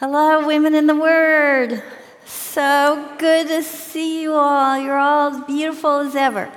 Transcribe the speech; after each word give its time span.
Hello, 0.00 0.46
women 0.46 0.76
in 0.76 0.86
the 0.86 0.94
Word. 0.94 1.82
So 2.24 3.16
good 3.18 3.48
to 3.48 3.64
see 3.64 4.22
you 4.22 4.32
all. 4.32 4.78
You're 4.78 4.96
all 4.96 5.34
as 5.34 5.44
beautiful 5.44 5.98
as 5.98 6.14
ever. 6.14 6.52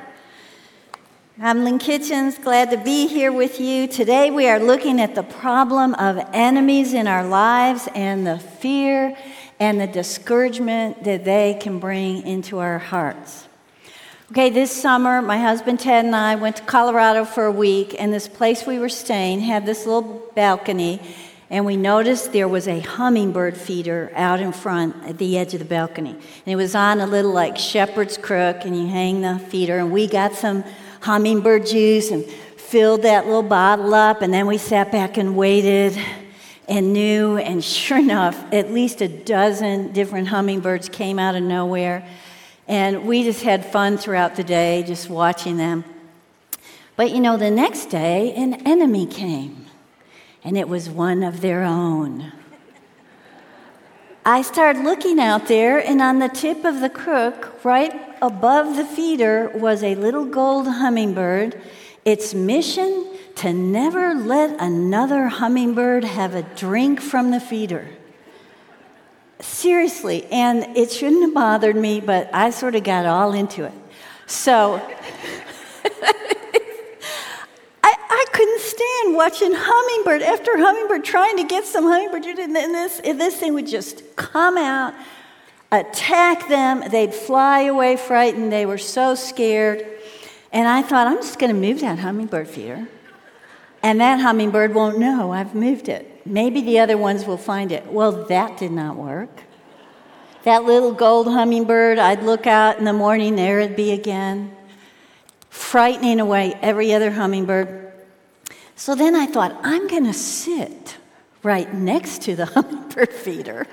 I'm 1.42 1.64
Lynn 1.64 1.80
Kitchens, 1.80 2.38
glad 2.38 2.70
to 2.70 2.78
be 2.78 3.08
here 3.08 3.32
with 3.32 3.60
you. 3.60 3.88
Today 3.88 4.30
we 4.30 4.48
are 4.48 4.60
looking 4.60 5.02
at 5.02 5.16
the 5.16 5.24
problem 5.24 5.96
of 5.96 6.20
enemies 6.34 6.94
in 6.94 7.08
our 7.08 7.28
lives 7.28 7.90
and 7.96 8.28
the 8.28 8.38
fear 8.38 9.18
and 9.60 9.82
the 9.82 9.88
discouragement 9.88 11.04
that 11.06 11.26
they 11.26 11.58
can 11.60 11.80
bring 11.80 12.28
into 12.28 12.60
our 12.60 12.78
hearts. 12.78 13.48
Okay, 14.30 14.52
this 14.52 14.72
summer, 14.72 15.20
my 15.20 15.40
husband 15.40 15.80
Ted 15.80 16.06
and 16.06 16.16
I 16.16 16.36
went 16.36 16.58
to 16.58 16.62
Colorado 16.62 17.26
for 17.26 17.46
a 17.46 17.52
week, 17.52 17.96
and 17.98 18.14
this 18.14 18.28
place 18.28 18.68
we 18.68 18.78
were 18.78 18.88
staying 18.88 19.40
had 19.40 19.66
this 19.66 19.88
little 19.88 20.30
balcony 20.36 21.02
and 21.52 21.66
we 21.66 21.76
noticed 21.76 22.32
there 22.32 22.48
was 22.48 22.66
a 22.66 22.80
hummingbird 22.80 23.58
feeder 23.58 24.10
out 24.16 24.40
in 24.40 24.54
front 24.54 24.96
at 25.04 25.18
the 25.18 25.38
edge 25.38 25.54
of 25.54 25.60
the 25.60 25.66
balcony. 25.66 26.12
And 26.12 26.48
it 26.48 26.56
was 26.56 26.76
on 26.76 27.02
a 27.02 27.06
little 27.06 27.34
like 27.34 27.58
shepherd's 27.58 28.18
crook, 28.18 28.64
and 28.64 28.74
you 28.74 28.88
hang 28.88 29.20
the 29.20 29.38
feeder. 29.38 29.78
And 29.78 29.92
we 29.92 30.08
got 30.08 30.34
some 30.34 30.64
hummingbird 31.02 31.66
juice 31.66 32.10
and 32.10 32.24
filled 32.26 33.02
that 33.02 33.26
little 33.26 33.44
bottle 33.44 33.94
up, 33.94 34.22
and 34.22 34.34
then 34.34 34.48
we 34.48 34.58
sat 34.58 34.94
back 34.94 35.18
and 35.18 35.36
waited 35.36 36.02
and 36.70 36.94
knew, 36.94 37.36
and 37.36 37.62
sure 37.62 38.00
enough, 38.00 38.42
at 38.54 38.72
least 38.72 39.02
a 39.02 39.10
dozen 39.10 39.92
different 39.92 40.30
hummingbirds 40.30 40.88
came 40.88 41.20
out 41.20 41.36
of 41.36 41.44
nowhere. 41.44 42.08
And 42.70 43.06
we 43.06 43.24
just 43.24 43.44
had 43.44 43.66
fun 43.66 43.98
throughout 43.98 44.38
the 44.38 44.44
day 44.46 44.84
just 44.84 45.10
watching 45.10 45.58
them. 45.58 45.84
But 46.96 47.12
you 47.12 47.20
know, 47.20 47.36
the 47.36 47.52
next 47.52 47.88
day, 47.88 48.34
an 48.36 48.66
enemy 48.66 49.06
came 49.06 49.61
and 50.44 50.58
it 50.58 50.68
was 50.68 50.90
one 50.90 51.24
of 51.24 51.42
their 51.42 51.64
own. 51.64 52.32
I 54.26 54.44
started 54.44 54.84
looking 54.84 55.20
out 55.20 55.48
there, 55.48 55.80
and 55.80 56.02
on 56.02 56.20
the 56.20 56.30
tip 56.30 56.64
of 56.64 56.80
the 56.80 56.90
crook, 56.90 57.64
right 57.64 58.16
above 58.22 58.76
the 58.76 58.86
feeder, 58.86 59.50
was 59.56 59.84
a 59.84 59.96
little 59.96 60.26
gold 60.26 60.68
hummingbird. 60.68 61.60
Its 62.06 62.34
mission 62.34 63.08
to 63.36 63.52
never 63.52 64.14
let 64.14 64.60
another 64.62 65.28
hummingbird 65.28 66.04
have 66.04 66.36
a 66.36 66.44
drink 66.44 67.02
from 67.02 67.32
the 67.32 67.40
feeder. 67.40 67.88
Seriously, 69.40 70.26
and 70.26 70.78
it 70.78 70.92
shouldn't 70.92 71.24
have 71.24 71.34
bothered 71.34 71.76
me, 71.76 72.00
but 72.00 72.30
I 72.32 72.52
sort 72.52 72.76
of 72.76 72.84
got 72.84 73.08
all 73.08 73.34
into 73.34 73.66
it. 73.66 73.74
So, 74.28 74.80
watching 79.10 79.52
hummingbird 79.54 80.22
after 80.22 80.58
hummingbird 80.58 81.04
trying 81.04 81.38
to 81.38 81.44
get 81.44 81.66
some 81.66 81.84
hummingbird. 81.84 82.26
And 82.40 82.56
this, 82.56 83.00
this 83.00 83.38
thing 83.38 83.54
would 83.54 83.68
just 83.68 84.16
come 84.16 84.58
out, 84.58 84.94
attack 85.72 86.48
them. 86.48 86.84
They'd 86.90 87.14
fly 87.14 87.62
away 87.62 87.98
frightened. 87.98 88.52
They 88.52 88.66
were 88.66 88.78
so 88.78 89.16
scared. 89.16 89.86
And 90.52 90.68
I 90.68 90.82
thought, 90.82 91.08
I'm 91.08 91.18
just 91.18 91.40
going 91.40 91.54
to 91.54 91.60
move 91.60 91.82
that 91.82 92.00
hummingbird 92.00 92.48
feeder. 92.48 92.88
And 93.84 94.00
that 94.00 94.20
hummingbird 94.20 94.74
won't 94.74 95.00
know 95.00 95.32
I've 95.32 95.56
moved 95.56 95.90
it. 95.90 96.26
Maybe 96.26 96.62
the 96.62 96.80
other 96.80 96.98
ones 96.98 97.26
will 97.26 97.38
find 97.38 97.72
it. 97.72 97.88
Well, 97.88 98.12
that 98.26 98.58
did 98.58 98.72
not 98.72 98.96
work. 98.96 99.30
That 100.44 100.64
little 100.66 100.92
gold 100.92 101.28
hummingbird, 101.28 102.00
I'd 102.00 102.24
look 102.24 102.48
out 102.48 102.78
in 102.78 102.86
the 102.86 102.94
morning, 102.94 103.36
there 103.36 103.60
it'd 103.60 103.76
be 103.76 103.92
again, 103.92 104.56
frightening 105.50 106.20
away 106.20 106.58
every 106.62 106.94
other 106.94 107.12
hummingbird. 107.12 107.81
So 108.82 108.96
then 108.96 109.16
I 109.16 109.28
thought, 109.28 109.56
I'm 109.62 109.88
going 109.88 110.06
to 110.06 110.14
sit 110.14 110.98
right 111.44 111.72
next 111.72 112.24
to 112.24 112.36
the 112.36 112.46
hummingbird 112.56 113.14
feeder. 113.14 113.68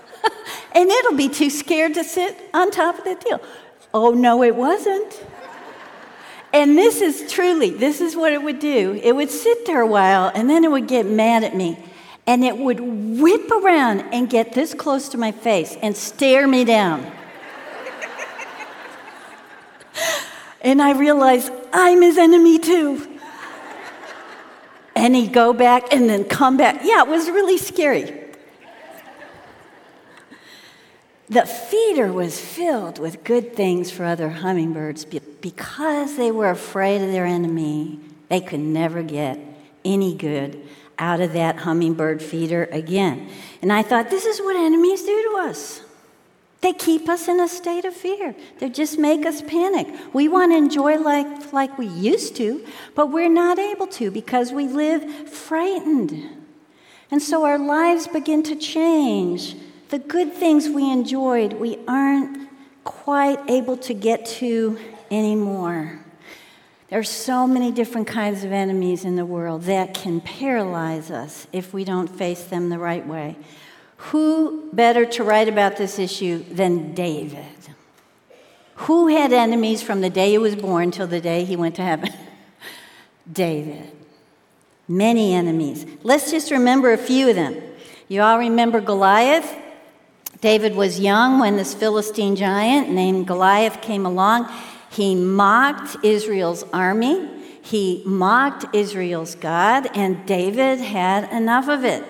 and 0.74 0.90
it'll 0.90 1.18
be 1.18 1.28
too 1.28 1.50
scared 1.50 1.92
to 1.92 2.02
sit 2.02 2.38
on 2.54 2.70
top 2.70 2.96
of 2.96 3.04
the 3.04 3.14
deal. 3.14 3.42
Oh, 3.92 4.12
no, 4.12 4.42
it 4.42 4.56
wasn't. 4.56 5.22
And 6.50 6.78
this 6.78 7.02
is 7.02 7.30
truly, 7.30 7.68
this 7.68 8.00
is 8.00 8.16
what 8.16 8.32
it 8.32 8.42
would 8.42 8.58
do. 8.58 8.98
It 9.02 9.14
would 9.14 9.30
sit 9.30 9.66
there 9.66 9.82
a 9.82 9.86
while 9.86 10.32
and 10.34 10.48
then 10.48 10.64
it 10.64 10.70
would 10.70 10.88
get 10.88 11.04
mad 11.04 11.44
at 11.44 11.54
me. 11.54 11.78
And 12.26 12.42
it 12.42 12.56
would 12.56 12.80
whip 12.80 13.50
around 13.50 14.00
and 14.14 14.30
get 14.30 14.54
this 14.54 14.72
close 14.72 15.10
to 15.10 15.18
my 15.18 15.32
face 15.32 15.76
and 15.82 15.94
stare 15.94 16.48
me 16.48 16.64
down. 16.64 17.04
and 20.62 20.80
I 20.80 20.92
realized 20.92 21.52
I'm 21.74 22.00
his 22.00 22.16
enemy 22.16 22.58
too 22.58 23.11
and 24.94 25.14
he'd 25.14 25.32
go 25.32 25.52
back 25.52 25.92
and 25.92 26.08
then 26.08 26.24
come 26.24 26.56
back. 26.56 26.80
Yeah, 26.82 27.02
it 27.02 27.08
was 27.08 27.28
really 27.28 27.58
scary. 27.58 28.18
The 31.28 31.46
feeder 31.46 32.12
was 32.12 32.38
filled 32.38 32.98
with 32.98 33.24
good 33.24 33.56
things 33.56 33.90
for 33.90 34.04
other 34.04 34.28
hummingbirds 34.28 35.04
because 35.06 36.16
they 36.16 36.30
were 36.30 36.50
afraid 36.50 37.00
of 37.00 37.10
their 37.10 37.24
enemy. 37.24 38.00
They 38.28 38.40
could 38.40 38.60
never 38.60 39.02
get 39.02 39.38
any 39.84 40.14
good 40.14 40.62
out 40.98 41.20
of 41.20 41.32
that 41.32 41.56
hummingbird 41.56 42.22
feeder 42.22 42.64
again. 42.70 43.28
And 43.62 43.72
I 43.72 43.82
thought, 43.82 44.10
this 44.10 44.26
is 44.26 44.40
what 44.40 44.56
enemies 44.56 45.02
do 45.02 45.22
to 45.30 45.48
us. 45.48 45.81
They 46.62 46.72
keep 46.72 47.08
us 47.08 47.26
in 47.26 47.40
a 47.40 47.48
state 47.48 47.84
of 47.84 47.92
fear. 47.92 48.36
They 48.60 48.70
just 48.70 48.96
make 48.96 49.26
us 49.26 49.42
panic. 49.42 49.88
We 50.12 50.28
want 50.28 50.52
to 50.52 50.56
enjoy 50.56 50.96
life 50.96 51.52
like 51.52 51.76
we 51.76 51.88
used 51.88 52.36
to, 52.36 52.64
but 52.94 53.10
we're 53.10 53.28
not 53.28 53.58
able 53.58 53.88
to 53.88 54.12
because 54.12 54.52
we 54.52 54.68
live 54.68 55.28
frightened. 55.28 56.22
And 57.10 57.20
so 57.20 57.44
our 57.44 57.58
lives 57.58 58.06
begin 58.06 58.44
to 58.44 58.54
change. 58.54 59.56
The 59.88 59.98
good 59.98 60.32
things 60.32 60.68
we 60.68 60.90
enjoyed, 60.90 61.54
we 61.54 61.78
aren't 61.88 62.48
quite 62.84 63.38
able 63.50 63.76
to 63.78 63.92
get 63.92 64.24
to 64.26 64.78
anymore. 65.10 65.98
There 66.88 67.00
are 67.00 67.04
so 67.04 67.46
many 67.46 67.72
different 67.72 68.06
kinds 68.06 68.44
of 68.44 68.52
enemies 68.52 69.04
in 69.04 69.16
the 69.16 69.26
world 69.26 69.62
that 69.62 69.94
can 69.94 70.20
paralyze 70.20 71.10
us 71.10 71.48
if 71.52 71.74
we 71.74 71.84
don't 71.84 72.08
face 72.08 72.44
them 72.44 72.68
the 72.68 72.78
right 72.78 73.06
way. 73.06 73.36
Who 74.10 74.68
better 74.72 75.06
to 75.06 75.22
write 75.22 75.48
about 75.48 75.76
this 75.76 75.98
issue 75.98 76.42
than 76.50 76.92
David? 76.92 77.46
Who 78.74 79.06
had 79.06 79.32
enemies 79.32 79.80
from 79.80 80.00
the 80.00 80.10
day 80.10 80.30
he 80.30 80.38
was 80.38 80.56
born 80.56 80.90
till 80.90 81.06
the 81.06 81.20
day 81.20 81.44
he 81.44 81.54
went 81.54 81.76
to 81.76 81.82
heaven? 81.82 82.10
David. 83.32 83.92
Many 84.88 85.34
enemies. 85.34 85.86
Let's 86.02 86.32
just 86.32 86.50
remember 86.50 86.92
a 86.92 86.98
few 86.98 87.28
of 87.28 87.36
them. 87.36 87.62
You 88.08 88.22
all 88.22 88.40
remember 88.40 88.80
Goliath? 88.80 89.56
David 90.40 90.74
was 90.74 90.98
young 90.98 91.38
when 91.38 91.56
this 91.56 91.72
Philistine 91.72 92.34
giant 92.34 92.90
named 92.90 93.28
Goliath 93.28 93.80
came 93.80 94.04
along. 94.04 94.52
He 94.90 95.14
mocked 95.14 96.04
Israel's 96.04 96.64
army, 96.72 97.30
he 97.62 98.02
mocked 98.04 98.74
Israel's 98.74 99.36
God, 99.36 99.88
and 99.96 100.26
David 100.26 100.80
had 100.80 101.32
enough 101.32 101.68
of 101.68 101.84
it. 101.84 102.04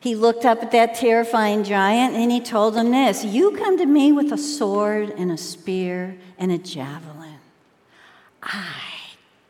He 0.00 0.14
looked 0.14 0.44
up 0.44 0.62
at 0.62 0.72
that 0.72 0.94
terrifying 0.94 1.64
giant 1.64 2.14
and 2.14 2.30
he 2.30 2.40
told 2.40 2.76
him 2.76 2.90
this 2.90 3.24
You 3.24 3.52
come 3.52 3.78
to 3.78 3.86
me 3.86 4.12
with 4.12 4.32
a 4.32 4.38
sword 4.38 5.10
and 5.10 5.32
a 5.32 5.36
spear 5.36 6.16
and 6.38 6.52
a 6.52 6.58
javelin. 6.58 7.38
I 8.42 8.82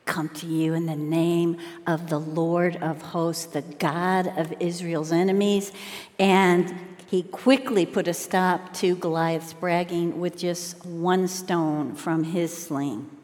come 0.06 0.28
to 0.30 0.46
you 0.46 0.72
in 0.72 0.86
the 0.86 0.96
name 0.96 1.58
of 1.86 2.08
the 2.08 2.18
Lord 2.18 2.76
of 2.76 3.02
hosts, 3.02 3.46
the 3.46 3.62
God 3.62 4.26
of 4.38 4.54
Israel's 4.60 5.12
enemies. 5.12 5.72
And 6.18 6.74
he 7.06 7.22
quickly 7.22 7.84
put 7.84 8.08
a 8.08 8.14
stop 8.14 8.72
to 8.74 8.96
Goliath's 8.96 9.52
bragging 9.52 10.18
with 10.18 10.38
just 10.38 10.84
one 10.86 11.28
stone 11.28 11.94
from 11.94 12.24
his 12.24 12.56
sling. 12.56 13.15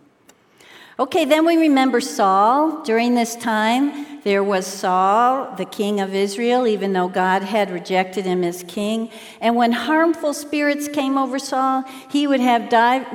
Okay, 1.02 1.24
then 1.24 1.44
we 1.44 1.56
remember 1.56 2.00
Saul. 2.00 2.84
During 2.84 3.16
this 3.16 3.34
time, 3.34 4.22
there 4.22 4.44
was 4.44 4.68
Saul, 4.68 5.52
the 5.56 5.64
king 5.64 5.98
of 5.98 6.14
Israel, 6.14 6.64
even 6.64 6.92
though 6.92 7.08
God 7.08 7.42
had 7.42 7.72
rejected 7.72 8.24
him 8.24 8.44
as 8.44 8.62
king. 8.68 9.10
And 9.40 9.56
when 9.56 9.72
harmful 9.72 10.32
spirits 10.32 10.86
came 10.86 11.18
over 11.18 11.40
Saul, 11.40 11.82
he 12.08 12.28
would 12.28 12.38
have 12.38 12.68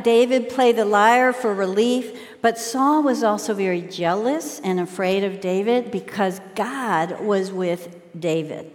David 0.03 0.49
play 0.49 0.73
the 0.73 0.83
lyre 0.83 1.31
for 1.31 1.53
relief. 1.53 2.19
But 2.41 2.57
Saul 2.57 3.03
was 3.03 3.23
also 3.23 3.53
very 3.53 3.83
jealous 3.83 4.59
and 4.59 4.81
afraid 4.81 5.23
of 5.23 5.39
David 5.39 5.89
because 5.89 6.41
God 6.55 7.21
was 7.21 7.53
with 7.53 7.95
David. 8.19 8.69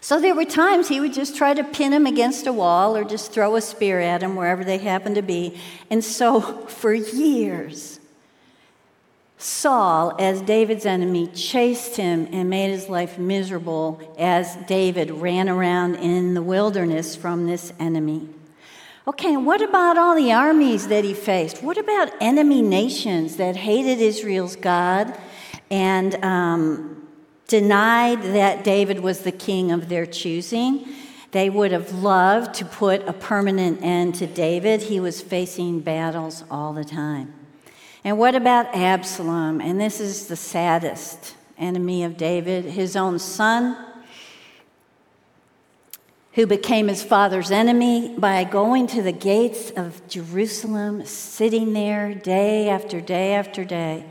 So 0.00 0.18
there 0.18 0.34
were 0.34 0.46
times 0.46 0.88
he 0.88 0.98
would 0.98 1.12
just 1.12 1.36
try 1.36 1.52
to 1.52 1.62
pin 1.62 1.92
him 1.92 2.06
against 2.06 2.46
a 2.46 2.52
wall 2.52 2.96
or 2.96 3.04
just 3.04 3.32
throw 3.32 3.54
a 3.56 3.60
spear 3.60 4.00
at 4.00 4.22
him 4.22 4.34
wherever 4.34 4.64
they 4.64 4.78
happened 4.78 5.16
to 5.16 5.22
be. 5.22 5.58
And 5.90 6.02
so 6.02 6.40
for 6.66 6.94
years, 6.94 7.99
Saul, 9.42 10.14
as 10.18 10.42
David's 10.42 10.84
enemy, 10.84 11.26
chased 11.28 11.96
him 11.96 12.28
and 12.30 12.50
made 12.50 12.70
his 12.70 12.88
life 12.88 13.18
miserable 13.18 14.00
as 14.18 14.56
David 14.66 15.10
ran 15.10 15.48
around 15.48 15.96
in 15.96 16.34
the 16.34 16.42
wilderness 16.42 17.16
from 17.16 17.46
this 17.46 17.72
enemy. 17.78 18.28
Okay, 19.08 19.34
and 19.34 19.46
what 19.46 19.62
about 19.62 19.96
all 19.96 20.14
the 20.14 20.32
armies 20.32 20.88
that 20.88 21.04
he 21.04 21.14
faced? 21.14 21.62
What 21.62 21.78
about 21.78 22.12
enemy 22.20 22.60
nations 22.60 23.36
that 23.36 23.56
hated 23.56 23.98
Israel's 23.98 24.56
God 24.56 25.18
and 25.70 26.22
um, 26.24 27.08
denied 27.50 28.22
that 28.22 28.62
David 28.62 29.00
was 29.00 29.20
the 29.20 29.32
king 29.32 29.72
of 29.72 29.88
their 29.88 30.06
choosing. 30.06 30.86
They 31.32 31.50
would 31.50 31.72
have 31.72 31.92
loved 31.92 32.54
to 32.54 32.64
put 32.64 33.06
a 33.08 33.12
permanent 33.12 33.82
end 33.82 34.14
to 34.16 34.26
David. 34.26 34.82
He 34.82 35.00
was 35.00 35.20
facing 35.20 35.80
battles 35.80 36.44
all 36.50 36.72
the 36.72 36.84
time. 36.84 37.39
And 38.02 38.18
what 38.18 38.34
about 38.34 38.74
Absalom? 38.74 39.60
And 39.60 39.80
this 39.80 40.00
is 40.00 40.26
the 40.26 40.36
saddest 40.36 41.34
enemy 41.58 42.04
of 42.04 42.16
David, 42.16 42.64
his 42.64 42.96
own 42.96 43.18
son, 43.18 43.76
who 46.32 46.46
became 46.46 46.88
his 46.88 47.02
father's 47.02 47.50
enemy 47.50 48.14
by 48.16 48.44
going 48.44 48.86
to 48.86 49.02
the 49.02 49.12
gates 49.12 49.70
of 49.72 50.06
Jerusalem, 50.08 51.04
sitting 51.04 51.72
there 51.74 52.14
day 52.14 52.70
after 52.70 53.00
day 53.00 53.34
after 53.34 53.64
day, 53.64 54.06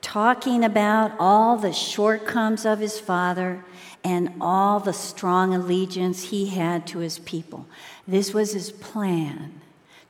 talking 0.00 0.64
about 0.64 1.12
all 1.18 1.58
the 1.58 1.72
shortcomings 1.72 2.64
of 2.64 2.78
his 2.78 2.98
father 2.98 3.64
and 4.02 4.32
all 4.40 4.80
the 4.80 4.92
strong 4.92 5.52
allegiance 5.52 6.30
he 6.30 6.46
had 6.46 6.86
to 6.86 7.00
his 7.00 7.18
people. 7.18 7.66
This 8.06 8.32
was 8.32 8.52
his 8.52 8.70
plan 8.70 9.60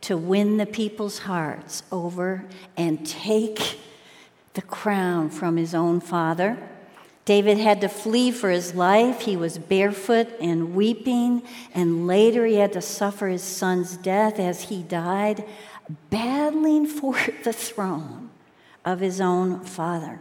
to 0.03 0.17
win 0.17 0.57
the 0.57 0.67
people's 0.67 1.21
hearts 1.21 1.83
over 1.91 2.45
and 2.77 3.07
take 3.07 3.79
the 4.55 4.63
crown 4.63 5.31
from 5.31 5.57
his 5.57 5.75
own 5.75 6.01
father. 6.01 6.57
David 7.25 7.59
had 7.59 7.81
to 7.81 7.89
flee 7.89 8.31
for 8.31 8.51
his 8.51 8.75
life. 8.75 9.23
He 9.23 9.37
was 9.37 9.59
barefoot 9.59 10.29
and 10.41 10.75
weeping, 10.75 11.43
and 11.75 12.07
later 12.07 12.47
he 12.47 12.55
had 12.55 12.73
to 12.75 12.81
suffer 12.81 13.27
his 13.27 13.43
son's 13.43 13.97
death 13.97 14.39
as 14.39 14.63
he 14.63 14.83
died, 14.83 15.45
battling 16.09 16.87
for 16.87 17.19
the 17.45 17.53
throne 17.53 18.31
of 18.85 19.01
his 19.01 19.21
own 19.21 19.61
father. 19.65 20.21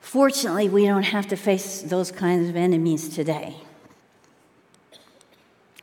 Fortunately, 0.00 0.68
we 0.68 0.86
don't 0.86 1.04
have 1.04 1.26
to 1.28 1.36
face 1.36 1.82
those 1.82 2.10
kinds 2.10 2.48
of 2.48 2.56
enemies 2.56 3.08
today. 3.08 3.56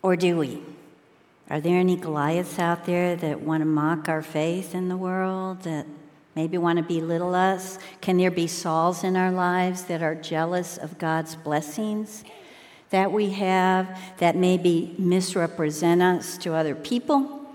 Or 0.02 0.16
do 0.16 0.38
we? 0.38 0.62
Are 1.50 1.62
there 1.62 1.80
any 1.80 1.96
Goliaths 1.96 2.60
out 2.60 2.86
there 2.86 3.16
that 3.16 3.40
want 3.40 3.62
to 3.62 3.66
mock 3.66 4.10
our 4.10 4.22
faith 4.22 4.76
in 4.76 4.90
the 4.90 4.98
world, 4.98 5.62
that 5.62 5.88
maybe 6.36 6.58
want 6.58 6.78
to 6.78 6.84
belittle 6.84 7.34
us? 7.34 7.80
Can 8.02 8.18
there 8.18 8.32
be 8.32 8.48
Sauls 8.48 9.06
in 9.06 9.16
our 9.16 9.32
lives 9.32 9.86
that 9.86 10.04
are 10.04 10.14
jealous 10.14 10.78
of 10.78 10.98
God's 10.98 11.36
blessings 11.36 12.26
that 12.90 13.12
we 13.12 13.30
have, 13.32 13.98
that 14.18 14.36
maybe 14.36 14.94
misrepresent 14.98 16.02
us 16.02 16.38
to 16.40 16.54
other 16.54 16.76
people? 16.76 17.46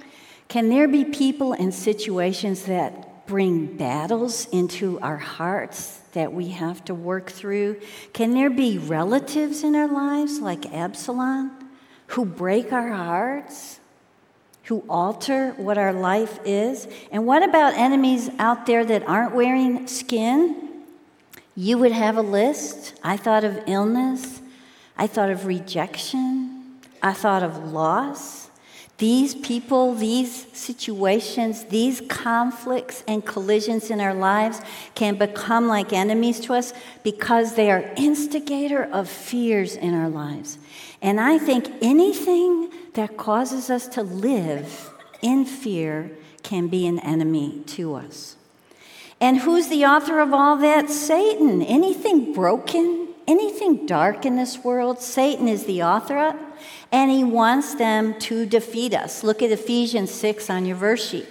Can 0.49 0.71
there 0.71 0.89
be 0.89 1.05
people 1.05 1.53
and 1.53 1.75
situations 1.75 2.65
that 2.65 3.27
bring 3.27 3.77
battles 3.77 4.47
into 4.53 4.99
our 5.01 5.17
hearts 5.17 6.01
that 6.13 6.33
we 6.33 6.49
have 6.49 6.85
to 6.87 6.95
work 6.95 7.31
through? 7.31 7.81
Can 8.13 8.33
there 8.33 8.51
be 8.51 8.79
relatives 8.79 9.63
in 9.63 9.77
our 9.77 9.89
lives 9.89 10.41
like 10.41 10.73
Absalom 10.73 11.71
who 12.09 12.27
break 12.27 12.73
our 12.73 12.91
hearts, 12.91 13.81
who 14.65 14.85
alter 14.89 15.53
what 15.53 15.77
our 15.77 15.93
life 15.93 16.39
is? 16.45 16.87
And 17.11 17.27
what 17.27 17.43
about 17.43 17.75
enemies 17.75 18.31
out 18.39 18.67
there 18.67 18.85
that 18.85 19.07
aren't 19.09 19.35
wearing 19.35 19.87
skin? 19.87 20.85
You 21.57 21.79
would 21.79 21.93
have 21.93 22.17
a 22.17 22.23
list. 22.23 22.95
I 23.03 23.17
thought 23.17 23.45
of 23.45 23.61
illness, 23.67 24.41
I 24.97 25.07
thought 25.07 25.31
of 25.31 25.47
rejection, 25.47 26.79
I 27.03 27.13
thought 27.13 27.43
of 27.43 27.73
loss. 27.73 28.51
These 28.99 29.35
people, 29.35 29.95
these 29.97 30.47
situations, 30.57 31.65
these 31.65 32.01
conflicts 32.03 33.03
and 33.09 33.27
collisions 33.27 33.91
in 33.91 34.01
our 34.01 34.15
lives 34.15 34.61
can 34.95 35.17
become 35.17 35.67
like 35.67 35.93
enemies 35.93 36.39
to 36.41 36.55
us 36.55 36.73
because 37.03 37.57
they 37.57 37.69
are 37.71 37.91
instigator 37.97 38.85
of 38.85 39.09
fears 39.09 39.75
in 39.75 39.93
our 39.95 40.09
lives. 40.09 40.57
And 41.01 41.21
I 41.21 41.39
think 41.39 41.69
anything 41.83 42.71
that 42.95 43.17
causes 43.17 43.71
us 43.71 43.89
to 43.89 44.03
live 44.03 44.91
in 45.23 45.45
fear 45.45 46.11
can 46.43 46.69
be 46.69 46.87
an 46.87 46.99
enemy 46.99 47.63
to 47.67 47.95
us. 47.95 48.37
And 49.21 49.39
who's 49.39 49.69
the 49.69 49.85
author 49.85 50.21
of 50.21 50.35
all 50.35 50.57
that? 50.57 50.91
Satan. 50.91 51.63
Anything 51.63 52.33
broken, 52.33 53.09
anything 53.29 53.87
dark 53.87 54.27
in 54.27 54.37
this 54.37 54.65
world, 54.65 55.01
Satan 55.01 55.47
is 55.47 55.65
the 55.65 55.83
author 55.83 56.19
of 56.19 56.35
and 56.93 57.11
he 57.11 57.25
wants 57.25 57.75
them 57.75 58.19
to 58.21 58.45
defeat 58.45 58.95
us. 58.95 59.25
Look 59.25 59.43
at 59.43 59.51
Ephesians 59.51 60.11
6 60.11 60.51
on 60.51 60.67
your 60.67 60.77
verse 60.77 61.09
sheet. 61.09 61.27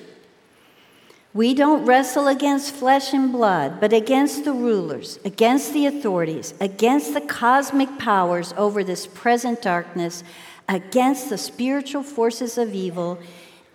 We 1.34 1.54
don't 1.54 1.86
wrestle 1.86 2.28
against 2.28 2.74
flesh 2.74 3.14
and 3.14 3.32
blood, 3.32 3.80
but 3.80 3.94
against 3.94 4.44
the 4.44 4.52
rulers, 4.52 5.18
against 5.24 5.72
the 5.72 5.86
authorities, 5.86 6.54
against 6.60 7.14
the 7.14 7.22
cosmic 7.22 7.98
powers 8.00 8.54
over 8.58 8.84
this 8.84 9.08
present 9.08 9.62
darkness, 9.62 10.26
against 10.68 11.30
the 11.30 11.38
spiritual 11.38 12.04
forces 12.04 12.58
of 12.58 12.74
evil 12.74 13.20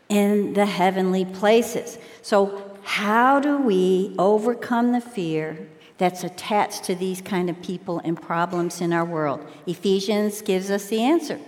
in 0.08 0.54
the 0.54 0.66
heavenly 0.66 1.24
places. 1.24 1.98
So, 2.22 2.62
how 2.82 3.40
do 3.40 3.58
we 3.58 4.14
overcome 4.18 4.92
the 4.92 5.00
fear 5.00 5.66
that's 5.98 6.22
attached 6.22 6.84
to 6.84 6.94
these 6.94 7.20
kind 7.20 7.50
of 7.50 7.60
people 7.60 8.00
and 8.04 8.20
problems 8.20 8.80
in 8.80 8.92
our 8.92 9.04
world? 9.04 9.44
Ephesians 9.66 10.40
gives 10.42 10.70
us 10.70 10.86
the 10.86 11.02
answer. 11.02 11.40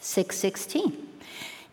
6:16. 0.00 1.06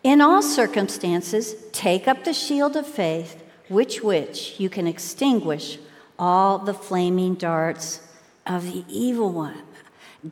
In 0.04 0.22
all 0.22 0.42
circumstances, 0.42 1.56
take 1.72 2.08
up 2.08 2.24
the 2.24 2.34
shield 2.34 2.76
of 2.76 2.86
faith, 2.86 3.44
which 3.68 4.04
which 4.04 4.60
you 4.60 4.70
can 4.70 4.86
extinguish 4.88 5.80
all 6.20 6.60
the 6.60 6.74
flaming 6.74 7.34
darts 7.36 8.02
of 8.46 8.72
the 8.72 8.86
evil 8.88 9.32
one. 9.32 9.64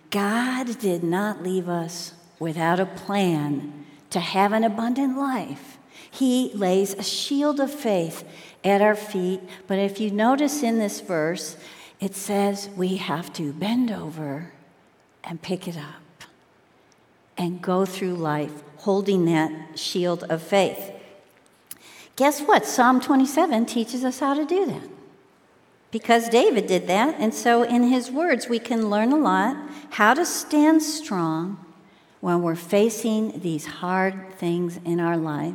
God 0.10 0.80
did 0.80 1.04
not 1.04 1.44
leave 1.44 1.70
us 1.70 2.14
without 2.40 2.80
a 2.80 2.86
plan 2.86 3.86
to 4.10 4.20
have 4.20 4.54
an 4.54 4.64
abundant 4.64 5.18
life. 5.18 5.78
He 6.10 6.52
lays 6.54 6.94
a 6.94 7.04
shield 7.04 7.60
of 7.60 7.72
faith 7.72 8.24
at 8.64 8.82
our 8.82 8.96
feet, 8.96 9.42
but 9.68 9.80
if 9.80 10.00
you 10.00 10.12
notice 10.12 10.64
in 10.64 10.80
this 10.80 11.02
verse, 11.02 11.58
it 12.00 12.16
says 12.16 12.70
we 12.76 12.96
have 12.96 13.34
to 13.34 13.54
bend 13.54 13.92
over 13.92 14.52
and 15.24 15.42
pick 15.42 15.68
it 15.68 15.78
up 15.78 16.28
and 17.38 17.62
go 17.62 17.86
through 17.86 18.16
life 18.16 18.64
holding 18.78 19.26
that 19.26 19.78
shield 19.78 20.24
of 20.30 20.42
faith. 20.42 20.92
Guess 22.16 22.42
what? 22.42 22.66
Psalm 22.66 23.02
27 23.02 23.66
teaches 23.66 24.06
us 24.06 24.20
how 24.20 24.34
to 24.34 24.46
do 24.46 24.66
that. 24.68 24.90
Because 25.92 26.30
David 26.30 26.68
did 26.68 26.88
that, 26.88 27.16
and 27.20 27.34
so 27.34 27.64
in 27.64 27.84
his 27.84 28.12
words, 28.12 28.48
we 28.48 28.60
can 28.60 28.90
learn 28.90 29.12
a 29.12 29.18
lot 29.18 29.58
how 29.92 30.14
to 30.14 30.26
stand 30.26 30.82
strong 30.84 31.65
when 32.26 32.42
we're 32.42 32.56
facing 32.56 33.40
these 33.42 33.68
hard 33.68 34.34
things 34.40 34.80
in 34.84 35.00
our 35.00 35.16
life. 35.16 35.54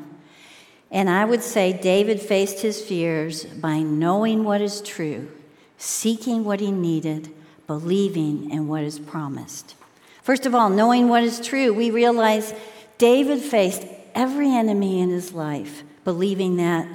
And 0.89 1.11
I 1.11 1.25
would 1.25 1.43
say 1.43 1.73
David 1.73 2.21
faced 2.21 2.61
his 2.61 2.81
fears 2.81 3.45
by 3.45 3.81
knowing 3.81 4.45
what 4.45 4.61
is 4.61 4.81
true, 4.81 5.33
seeking 5.79 6.45
what 6.45 6.61
he 6.61 6.71
needed, 6.71 7.29
believing 7.67 8.53
in 8.53 8.69
what 8.69 8.85
is 8.85 9.01
promised. 9.01 9.75
First 10.23 10.47
of 10.47 10.55
all, 10.55 10.71
knowing 10.71 11.09
what 11.09 11.25
is 11.25 11.45
true, 11.45 11.75
we 11.75 11.91
realize 11.91 12.55
David 12.99 13.41
faced 13.41 13.85
every 14.15 14.55
enemy 14.55 15.01
in 15.01 15.09
his 15.11 15.33
life, 15.33 15.83
believing 16.05 16.57
that 16.59 16.87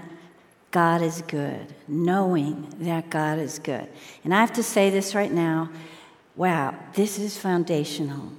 God 0.72 1.02
is 1.02 1.22
good, 1.24 1.76
knowing 1.86 2.74
that 2.80 3.10
God 3.10 3.40
is 3.40 3.60
good. 3.60 3.90
And 4.24 4.34
I 4.34 4.40
have 4.40 4.54
to 4.54 4.64
say 4.64 4.90
this 4.90 5.14
right 5.14 5.34
now 5.34 5.70
wow, 6.38 6.76
this 6.94 7.20
is 7.20 7.38
foundational. 7.38 8.32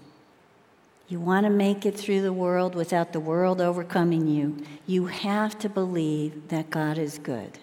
You 1.08 1.20
want 1.20 1.44
to 1.44 1.50
make 1.50 1.86
it 1.86 1.96
through 1.96 2.22
the 2.22 2.32
world 2.32 2.74
without 2.74 3.12
the 3.12 3.20
world 3.20 3.60
overcoming 3.60 4.26
you, 4.26 4.64
you 4.86 5.06
have 5.06 5.58
to 5.60 5.68
believe 5.68 6.48
that 6.48 6.70
God 6.70 6.98
is 6.98 7.18
good. 7.18 7.58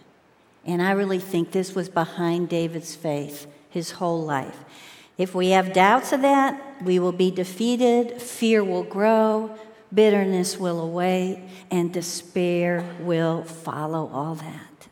And 0.65 0.81
I 0.81 0.91
really 0.91 1.19
think 1.19 1.51
this 1.51 1.75
was 1.75 1.89
behind 1.89 2.47
David's 2.47 2.95
faith 2.95 3.47
his 3.69 3.91
whole 3.91 4.23
life. 4.23 4.63
If 5.17 5.35
we 5.35 5.49
have 5.49 5.73
doubts 5.73 6.13
of 6.13 6.21
that, 6.21 6.81
we 6.83 6.99
will 6.99 7.11
be 7.11 7.31
defeated, 7.31 8.21
fear 8.21 8.63
will 8.63 8.83
grow, 8.83 9.57
bitterness 9.93 10.57
will 10.57 10.79
await, 10.79 11.43
and 11.69 11.93
despair 11.93 12.85
will 12.99 13.43
follow 13.43 14.09
all 14.13 14.35
that. 14.35 14.87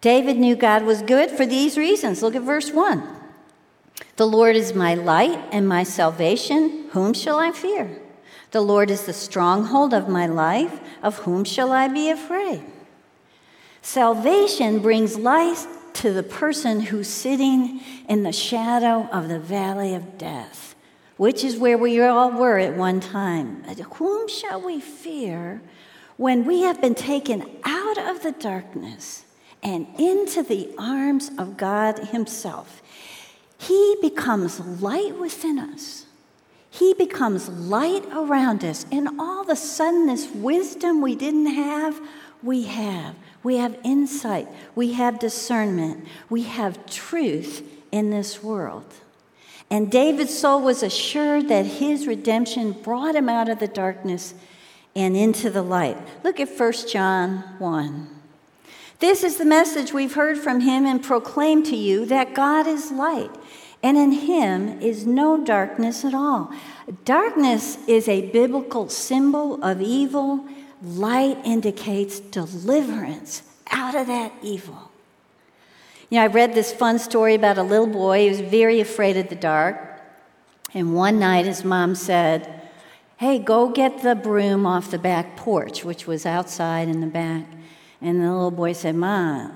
David 0.00 0.36
knew 0.36 0.56
God 0.56 0.84
was 0.84 1.02
good 1.02 1.30
for 1.30 1.46
these 1.46 1.76
reasons. 1.76 2.22
Look 2.22 2.34
at 2.34 2.42
verse 2.42 2.70
1. 2.70 3.02
The 4.16 4.26
Lord 4.26 4.56
is 4.56 4.74
my 4.74 4.94
light 4.94 5.38
and 5.52 5.68
my 5.68 5.84
salvation. 5.84 6.81
Whom 6.92 7.14
shall 7.14 7.38
I 7.38 7.52
fear? 7.52 8.00
The 8.50 8.60
Lord 8.60 8.90
is 8.90 9.06
the 9.06 9.12
stronghold 9.12 9.94
of 9.94 10.08
my 10.08 10.26
life. 10.26 10.80
Of 11.02 11.18
whom 11.18 11.44
shall 11.44 11.72
I 11.72 11.88
be 11.88 12.10
afraid? 12.10 12.62
Salvation 13.80 14.78
brings 14.78 15.18
life 15.18 15.66
to 15.94 16.12
the 16.12 16.22
person 16.22 16.80
who's 16.80 17.08
sitting 17.08 17.80
in 18.08 18.22
the 18.22 18.32
shadow 18.32 19.08
of 19.12 19.28
the 19.28 19.38
valley 19.38 19.94
of 19.94 20.18
death, 20.18 20.74
which 21.16 21.44
is 21.44 21.56
where 21.56 21.78
we 21.78 22.00
all 22.00 22.30
were 22.30 22.58
at 22.58 22.76
one 22.76 23.00
time. 23.00 23.64
Whom 23.94 24.28
shall 24.28 24.60
we 24.60 24.80
fear 24.80 25.60
when 26.16 26.44
we 26.44 26.62
have 26.62 26.80
been 26.80 26.94
taken 26.94 27.42
out 27.64 27.98
of 27.98 28.22
the 28.22 28.32
darkness 28.32 29.24
and 29.62 29.86
into 29.98 30.42
the 30.42 30.70
arms 30.78 31.30
of 31.38 31.56
God 31.56 31.98
Himself. 31.98 32.82
He 33.58 33.96
becomes 34.02 34.60
light 34.60 35.18
within 35.18 35.58
us. 35.58 36.06
He 36.72 36.94
becomes 36.94 37.50
light 37.50 38.06
around 38.12 38.64
us. 38.64 38.86
And 38.90 39.20
all 39.20 39.42
of 39.42 39.50
a 39.50 39.56
sudden, 39.56 40.06
this 40.06 40.30
wisdom 40.30 41.02
we 41.02 41.14
didn't 41.14 41.54
have, 41.54 42.00
we 42.42 42.64
have. 42.64 43.14
We 43.42 43.58
have 43.58 43.78
insight. 43.84 44.48
We 44.74 44.94
have 44.94 45.18
discernment. 45.18 46.06
We 46.30 46.44
have 46.44 46.86
truth 46.86 47.62
in 47.92 48.08
this 48.08 48.42
world. 48.42 48.86
And 49.70 49.90
David's 49.90 50.36
soul 50.36 50.62
was 50.62 50.82
assured 50.82 51.48
that 51.48 51.66
his 51.66 52.06
redemption 52.06 52.72
brought 52.72 53.16
him 53.16 53.28
out 53.28 53.50
of 53.50 53.58
the 53.58 53.68
darkness 53.68 54.32
and 54.96 55.14
into 55.14 55.50
the 55.50 55.62
light. 55.62 55.98
Look 56.24 56.40
at 56.40 56.48
1 56.48 56.72
John 56.90 57.38
1. 57.58 58.08
This 58.98 59.22
is 59.22 59.36
the 59.36 59.44
message 59.44 59.92
we've 59.92 60.14
heard 60.14 60.38
from 60.38 60.60
him 60.60 60.86
and 60.86 61.02
proclaimed 61.02 61.66
to 61.66 61.76
you 61.76 62.06
that 62.06 62.34
God 62.34 62.66
is 62.66 62.90
light, 62.90 63.30
and 63.82 63.96
in 63.96 64.12
him 64.12 64.80
is 64.80 65.06
no 65.06 65.44
darkness 65.44 66.04
at 66.04 66.14
all. 66.14 66.52
Darkness 67.04 67.78
is 67.88 68.08
a 68.08 68.30
biblical 68.30 68.88
symbol 68.88 69.62
of 69.62 69.80
evil, 69.80 70.44
light 70.82 71.38
indicates 71.44 72.20
deliverance 72.20 73.42
out 73.70 73.94
of 73.94 74.06
that 74.06 74.32
evil. 74.42 74.90
You 76.10 76.18
know, 76.18 76.24
I 76.24 76.26
read 76.26 76.54
this 76.54 76.72
fun 76.72 76.98
story 76.98 77.34
about 77.34 77.58
a 77.58 77.62
little 77.62 77.86
boy 77.86 78.24
who 78.24 78.30
was 78.30 78.40
very 78.40 78.80
afraid 78.80 79.16
of 79.16 79.28
the 79.28 79.34
dark. 79.34 79.76
And 80.74 80.94
one 80.94 81.18
night 81.18 81.46
his 81.46 81.64
mom 81.64 81.94
said, 81.94 82.60
Hey, 83.16 83.38
go 83.38 83.70
get 83.70 84.02
the 84.02 84.14
broom 84.14 84.66
off 84.66 84.90
the 84.90 84.98
back 84.98 85.36
porch, 85.36 85.84
which 85.84 86.06
was 86.06 86.26
outside 86.26 86.88
in 86.88 87.00
the 87.00 87.06
back. 87.06 87.46
And 88.00 88.20
the 88.20 88.32
little 88.32 88.50
boy 88.50 88.72
said, 88.72 88.96
Ma, 88.96 89.48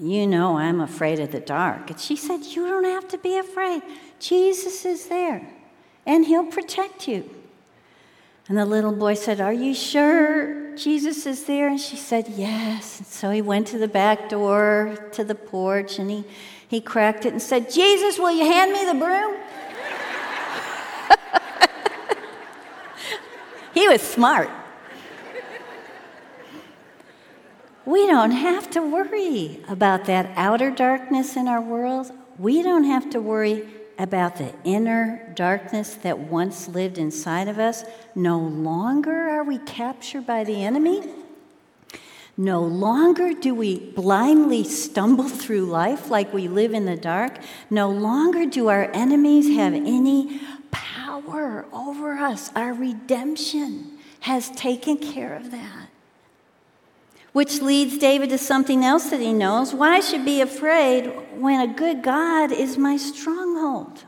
you 0.00 0.26
know 0.26 0.56
I'm 0.56 0.80
afraid 0.80 1.20
of 1.20 1.30
the 1.30 1.40
dark. 1.40 1.90
And 1.90 2.00
she 2.00 2.16
said, 2.16 2.42
You 2.42 2.66
don't 2.66 2.84
have 2.84 3.06
to 3.08 3.18
be 3.18 3.36
afraid. 3.36 3.82
Jesus 4.18 4.84
is 4.84 5.06
there, 5.06 5.46
and 6.06 6.26
he'll 6.26 6.46
protect 6.46 7.06
you. 7.06 7.28
And 8.48 8.58
the 8.58 8.66
little 8.66 8.92
boy 8.92 9.14
said, 9.14 9.40
Are 9.40 9.52
you 9.52 9.74
sure 9.74 10.74
Jesus 10.76 11.24
is 11.26 11.44
there? 11.44 11.68
And 11.68 11.80
she 11.80 11.96
said, 11.96 12.26
Yes. 12.28 12.98
And 12.98 13.06
so 13.06 13.30
he 13.30 13.42
went 13.42 13.68
to 13.68 13.78
the 13.78 13.86
back 13.86 14.28
door 14.28 14.96
to 15.12 15.22
the 15.22 15.36
porch 15.36 16.00
and 16.00 16.10
he, 16.10 16.24
he 16.66 16.80
cracked 16.80 17.26
it 17.26 17.32
and 17.32 17.40
said, 17.40 17.70
Jesus, 17.70 18.18
will 18.18 18.32
you 18.32 18.44
hand 18.44 18.72
me 18.72 18.84
the 18.84 18.94
broom? 18.94 19.36
he 23.74 23.88
was 23.88 24.02
smart. 24.02 24.50
We 27.90 28.06
don't 28.06 28.30
have 28.30 28.70
to 28.70 28.82
worry 28.82 29.58
about 29.66 30.04
that 30.04 30.30
outer 30.36 30.70
darkness 30.70 31.34
in 31.34 31.48
our 31.48 31.60
world. 31.60 32.12
We 32.38 32.62
don't 32.62 32.84
have 32.84 33.10
to 33.10 33.20
worry 33.20 33.68
about 33.98 34.36
the 34.36 34.54
inner 34.62 35.32
darkness 35.34 35.94
that 36.04 36.16
once 36.16 36.68
lived 36.68 36.98
inside 36.98 37.48
of 37.48 37.58
us. 37.58 37.82
No 38.14 38.38
longer 38.38 39.30
are 39.30 39.42
we 39.42 39.58
captured 39.58 40.24
by 40.24 40.44
the 40.44 40.62
enemy. 40.62 41.02
No 42.36 42.62
longer 42.62 43.32
do 43.32 43.56
we 43.56 43.80
blindly 43.80 44.62
stumble 44.62 45.28
through 45.42 45.66
life 45.66 46.10
like 46.10 46.32
we 46.32 46.46
live 46.46 46.72
in 46.72 46.84
the 46.84 46.96
dark. 46.96 47.40
No 47.70 47.90
longer 47.90 48.46
do 48.46 48.68
our 48.68 48.88
enemies 48.94 49.48
have 49.56 49.74
any 49.74 50.40
power 50.70 51.66
over 51.72 52.12
us. 52.18 52.52
Our 52.54 52.72
redemption 52.72 53.98
has 54.20 54.48
taken 54.50 54.96
care 54.96 55.34
of 55.34 55.50
that. 55.50 55.89
Which 57.32 57.60
leads 57.60 57.96
David 57.98 58.30
to 58.30 58.38
something 58.38 58.84
else 58.84 59.10
that 59.10 59.20
he 59.20 59.32
knows. 59.32 59.72
Why 59.72 60.00
should 60.00 60.24
be 60.24 60.40
afraid 60.40 61.06
when 61.36 61.60
a 61.60 61.72
good 61.72 62.02
God 62.02 62.50
is 62.50 62.76
my 62.76 62.96
stronghold? 62.96 64.04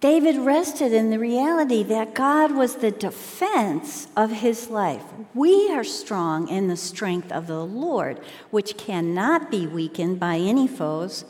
David 0.00 0.38
rested 0.38 0.94
in 0.94 1.10
the 1.10 1.18
reality 1.18 1.82
that 1.82 2.14
God 2.14 2.52
was 2.52 2.76
the 2.76 2.90
defense 2.90 4.08
of 4.16 4.30
his 4.30 4.70
life. 4.70 5.04
We 5.34 5.70
are 5.72 5.84
strong 5.84 6.48
in 6.48 6.68
the 6.68 6.76
strength 6.76 7.30
of 7.30 7.46
the 7.46 7.64
Lord, 7.64 8.18
which 8.50 8.78
cannot 8.78 9.50
be 9.50 9.66
weakened 9.66 10.18
by 10.18 10.36
any 10.36 10.66
foes. 10.66 11.26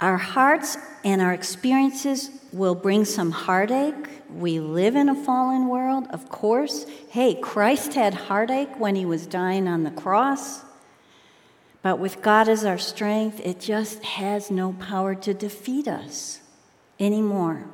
Our 0.00 0.16
hearts 0.16 0.78
and 1.04 1.20
our 1.20 1.34
experiences 1.34 2.30
will 2.52 2.74
bring 2.74 3.04
some 3.04 3.30
heartache. 3.30 4.08
We 4.32 4.60
live 4.60 4.96
in 4.96 5.08
a 5.08 5.14
fallen 5.14 5.68
world, 5.68 6.06
of 6.10 6.28
course. 6.28 6.86
Hey, 7.10 7.34
Christ 7.34 7.94
had 7.94 8.14
heartache 8.14 8.78
when 8.78 8.94
he 8.94 9.04
was 9.04 9.26
dying 9.26 9.68
on 9.68 9.84
the 9.84 9.90
cross. 9.90 10.62
But 11.82 11.98
with 11.98 12.22
God 12.22 12.48
as 12.48 12.64
our 12.64 12.78
strength, 12.78 13.40
it 13.44 13.60
just 13.60 14.02
has 14.02 14.50
no 14.50 14.72
power 14.74 15.14
to 15.14 15.32
defeat 15.32 15.86
us 15.86 16.40
anymore. 16.98 17.64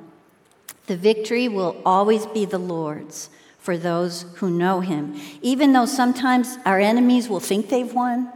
The 0.87 0.97
victory 0.97 1.49
will 1.49 1.81
always 1.85 2.27
be 2.27 2.45
the 2.45 2.59
Lord's 2.59 3.31
for 3.59 3.79
those 3.79 4.27
who 4.37 4.51
know 4.51 4.81
Him. 4.81 5.19
Even 5.41 5.73
though 5.73 5.87
sometimes 5.87 6.59
our 6.67 6.79
enemies 6.79 7.29
will 7.29 7.41
think 7.41 7.71
they've 7.71 7.93
won, 7.93 8.31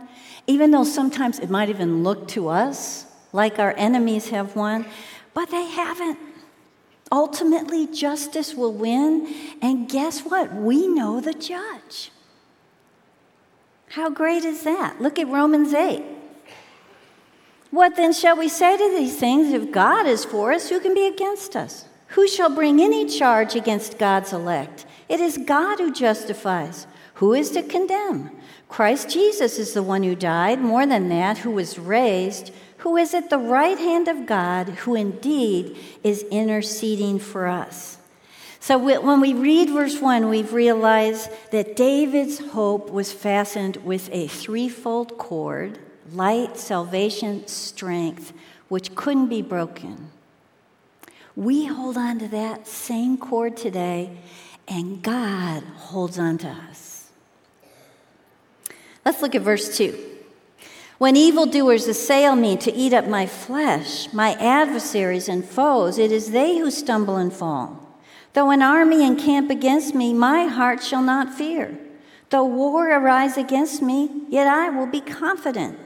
even 0.46 0.70
though 0.70 0.84
sometimes 0.84 1.38
it 1.38 1.50
might 1.50 1.68
even 1.68 2.02
look 2.02 2.26
to 2.28 2.48
us 2.48 3.04
like 3.34 3.58
our 3.58 3.74
enemies 3.76 4.30
have 4.30 4.56
won, 4.56 4.86
but 5.34 5.50
they 5.50 5.66
haven't. 5.66 6.18
Ultimately, 7.10 7.86
justice 7.86 8.54
will 8.54 8.72
win, 8.72 9.34
and 9.62 9.88
guess 9.88 10.20
what? 10.20 10.54
We 10.54 10.86
know 10.86 11.20
the 11.20 11.32
judge. 11.32 12.10
How 13.90 14.10
great 14.10 14.44
is 14.44 14.64
that? 14.64 15.00
Look 15.00 15.18
at 15.18 15.28
Romans 15.28 15.72
8. 15.72 16.04
What 17.70 17.96
then 17.96 18.12
shall 18.12 18.36
we 18.36 18.48
say 18.48 18.76
to 18.76 18.96
these 18.96 19.18
things? 19.18 19.52
If 19.52 19.70
God 19.70 20.06
is 20.06 20.24
for 20.24 20.52
us, 20.52 20.68
who 20.68 20.80
can 20.80 20.94
be 20.94 21.06
against 21.06 21.56
us? 21.56 21.86
Who 22.08 22.26
shall 22.26 22.54
bring 22.54 22.80
any 22.80 23.06
charge 23.06 23.54
against 23.54 23.98
God's 23.98 24.32
elect? 24.32 24.86
It 25.08 25.20
is 25.20 25.38
God 25.38 25.78
who 25.78 25.92
justifies. 25.92 26.86
Who 27.14 27.34
is 27.34 27.50
to 27.50 27.62
condemn? 27.62 28.30
Christ 28.68 29.10
Jesus 29.10 29.58
is 29.58 29.72
the 29.72 29.82
one 29.82 30.02
who 30.02 30.14
died, 30.14 30.60
more 30.60 30.86
than 30.86 31.08
that, 31.08 31.38
who 31.38 31.50
was 31.50 31.78
raised, 31.78 32.52
who 32.78 32.96
is 32.96 33.14
at 33.14 33.30
the 33.30 33.38
right 33.38 33.78
hand 33.78 34.08
of 34.08 34.26
God, 34.26 34.68
who 34.68 34.94
indeed 34.94 35.76
is 36.02 36.22
interceding 36.30 37.18
for 37.18 37.46
us. 37.46 37.98
So 38.60 38.76
when 38.76 39.20
we 39.20 39.34
read 39.34 39.70
verse 39.70 40.00
1, 40.00 40.28
we've 40.28 40.52
realized 40.52 41.30
that 41.52 41.76
David's 41.76 42.38
hope 42.38 42.90
was 42.90 43.12
fastened 43.12 43.76
with 43.78 44.08
a 44.12 44.26
threefold 44.26 45.16
cord 45.18 45.78
light, 46.12 46.56
salvation, 46.56 47.46
strength, 47.46 48.32
which 48.68 48.94
couldn't 48.94 49.28
be 49.28 49.42
broken. 49.42 50.10
We 51.36 51.66
hold 51.66 51.96
on 51.96 52.18
to 52.18 52.28
that 52.28 52.66
same 52.66 53.18
cord 53.18 53.56
today, 53.56 54.16
and 54.66 55.02
God 55.02 55.62
holds 55.62 56.18
on 56.18 56.38
to 56.38 56.48
us. 56.48 57.10
Let's 59.04 59.22
look 59.22 59.34
at 59.34 59.42
verse 59.42 59.76
2. 59.76 60.17
When 60.98 61.16
evildoers 61.16 61.86
assail 61.86 62.34
me 62.34 62.56
to 62.56 62.74
eat 62.74 62.92
up 62.92 63.06
my 63.06 63.24
flesh, 63.26 64.12
my 64.12 64.32
adversaries 64.34 65.28
and 65.28 65.44
foes, 65.44 65.96
it 65.96 66.10
is 66.10 66.32
they 66.32 66.58
who 66.58 66.72
stumble 66.72 67.16
and 67.16 67.32
fall. 67.32 68.00
Though 68.32 68.50
an 68.50 68.62
army 68.62 69.06
encamp 69.06 69.48
against 69.48 69.94
me, 69.94 70.12
my 70.12 70.46
heart 70.46 70.82
shall 70.82 71.02
not 71.02 71.32
fear. 71.32 71.78
Though 72.30 72.44
war 72.44 72.90
arise 72.90 73.36
against 73.36 73.80
me, 73.80 74.10
yet 74.28 74.48
I 74.48 74.70
will 74.70 74.86
be 74.86 75.00
confident. 75.00 75.78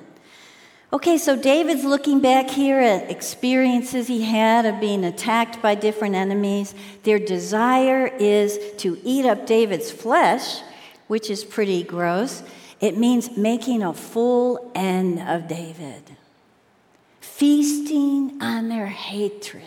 Okay, 0.94 1.18
so 1.18 1.36
David's 1.36 1.84
looking 1.84 2.20
back 2.20 2.48
here 2.48 2.80
at 2.80 3.10
experiences 3.10 4.08
he 4.08 4.22
had 4.22 4.64
of 4.64 4.80
being 4.80 5.04
attacked 5.04 5.60
by 5.60 5.74
different 5.74 6.14
enemies. 6.14 6.74
Their 7.02 7.18
desire 7.18 8.06
is 8.06 8.58
to 8.78 8.98
eat 9.04 9.26
up 9.26 9.46
David's 9.46 9.90
flesh, 9.90 10.60
which 11.06 11.28
is 11.28 11.44
pretty 11.44 11.82
gross. 11.82 12.42
It 12.82 12.98
means 12.98 13.36
making 13.36 13.84
a 13.84 13.94
full 13.94 14.72
end 14.74 15.20
of 15.20 15.46
David, 15.46 16.02
feasting 17.20 18.42
on 18.42 18.68
their 18.68 18.88
hatred, 18.88 19.62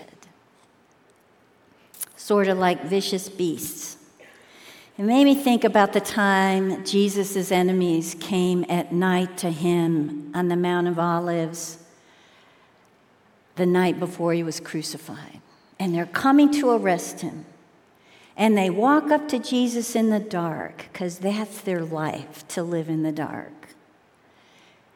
sort 2.17 2.50
of 2.50 2.57
like 2.57 2.84
vicious 2.84 3.29
beasts. 3.29 3.95
It 4.98 5.03
made 5.03 5.24
me 5.24 5.34
think 5.34 5.63
about 5.63 5.93
the 5.93 6.01
time 6.01 6.84
Jesus' 6.84 7.53
enemies 7.53 8.17
came 8.19 8.65
at 8.67 8.91
night 8.91 9.38
to 9.39 9.50
him 9.50 10.31
on 10.36 10.50
the 10.50 10.57
Mount 10.57 10.89
of 10.89 11.00
Olives 11.00 11.77
the 13.55 13.65
night 13.65 13.98
before 13.98 14.34
he 14.34 14.43
was 14.43 14.60
crucified. 14.60 15.39
And 15.79 15.95
they're 15.95 16.05
coming 16.05 16.51
to 16.51 16.69
arrest 16.72 17.22
him. 17.22 17.45
And 18.37 18.57
they 18.57 18.69
walk 18.69 19.11
up 19.11 19.27
to 19.29 19.39
Jesus 19.39 19.95
in 19.95 20.09
the 20.09 20.19
dark 20.19 20.87
because 20.91 21.19
that's 21.19 21.61
their 21.61 21.83
life 21.83 22.45
to 22.49 22.63
live 22.63 22.89
in 22.89 23.03
the 23.03 23.11
dark. 23.11 23.69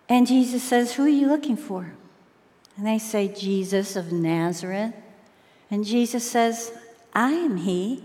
And 0.09 0.27
Jesus 0.27 0.63
says, 0.63 0.95
Who 0.95 1.05
are 1.05 1.09
you 1.09 1.27
looking 1.27 1.55
for? 1.55 1.93
And 2.75 2.87
they 2.87 2.99
say, 2.99 3.27
Jesus 3.27 3.95
of 3.95 4.11
Nazareth. 4.11 4.93
And 5.69 5.85
Jesus 5.85 6.29
says, 6.29 6.71
I 7.13 7.31
am 7.31 7.57
he. 7.57 8.03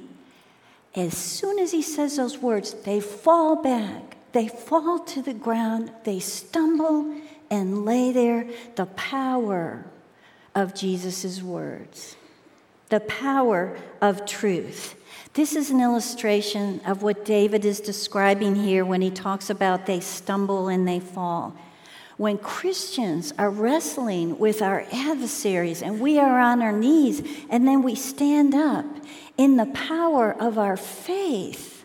As 0.94 1.16
soon 1.16 1.58
as 1.58 1.72
he 1.72 1.82
says 1.82 2.16
those 2.16 2.38
words, 2.38 2.74
they 2.84 3.00
fall 3.00 3.56
back. 3.56 4.16
they 4.32 4.48
fall 4.48 4.98
to 4.98 5.22
the 5.22 5.34
ground, 5.34 5.92
they 6.02 6.18
stumble 6.18 7.14
and 7.50 7.84
lay 7.84 8.10
there. 8.10 8.48
The 8.74 8.86
power 8.86 9.86
of 10.54 10.74
Jesus' 10.74 11.40
words, 11.40 12.16
the 12.88 13.00
power 13.00 13.76
of 14.00 14.26
truth. 14.26 14.94
This 15.34 15.56
is 15.56 15.70
an 15.70 15.80
illustration 15.80 16.80
of 16.86 17.02
what 17.02 17.24
David 17.24 17.64
is 17.64 17.80
describing 17.80 18.54
here 18.54 18.84
when 18.84 19.00
he 19.00 19.10
talks 19.10 19.50
about 19.50 19.86
they 19.86 20.00
stumble 20.00 20.68
and 20.68 20.86
they 20.86 21.00
fall. 21.00 21.54
When 22.16 22.38
Christians 22.38 23.32
are 23.36 23.50
wrestling 23.50 24.38
with 24.38 24.62
our 24.62 24.86
adversaries 24.92 25.82
and 25.82 25.98
we 25.98 26.20
are 26.20 26.38
on 26.38 26.62
our 26.62 26.70
knees 26.70 27.20
and 27.50 27.66
then 27.66 27.82
we 27.82 27.96
stand 27.96 28.54
up 28.54 28.86
in 29.36 29.56
the 29.56 29.66
power 29.66 30.32
of 30.40 30.56
our 30.56 30.76
faith, 30.76 31.84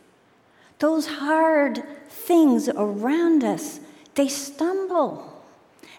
those 0.77 1.07
hard 1.07 1.81
things 2.09 2.69
around 2.69 3.43
us, 3.43 3.79
they 4.13 4.27
stumble 4.27 5.28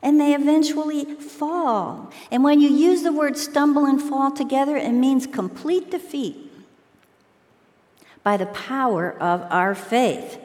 and 0.03 0.21
they 0.21 0.35
eventually 0.35 1.05
fall. 1.05 2.11
And 2.31 2.43
when 2.43 2.61
you 2.61 2.69
use 2.69 3.03
the 3.03 3.13
word 3.13 3.37
stumble 3.37 3.85
and 3.85 4.01
fall 4.01 4.31
together, 4.31 4.77
it 4.77 4.93
means 4.93 5.27
complete 5.27 5.91
defeat 5.91 6.37
by 8.23 8.37
the 8.37 8.47
power 8.47 9.11
of 9.11 9.43
our 9.51 9.75
faith. 9.75 10.39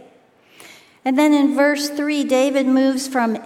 And 1.03 1.17
then 1.17 1.33
in 1.33 1.55
verse 1.55 1.89
3, 1.89 2.23
David 2.23 2.65
moves 2.65 3.07
from 3.07 3.37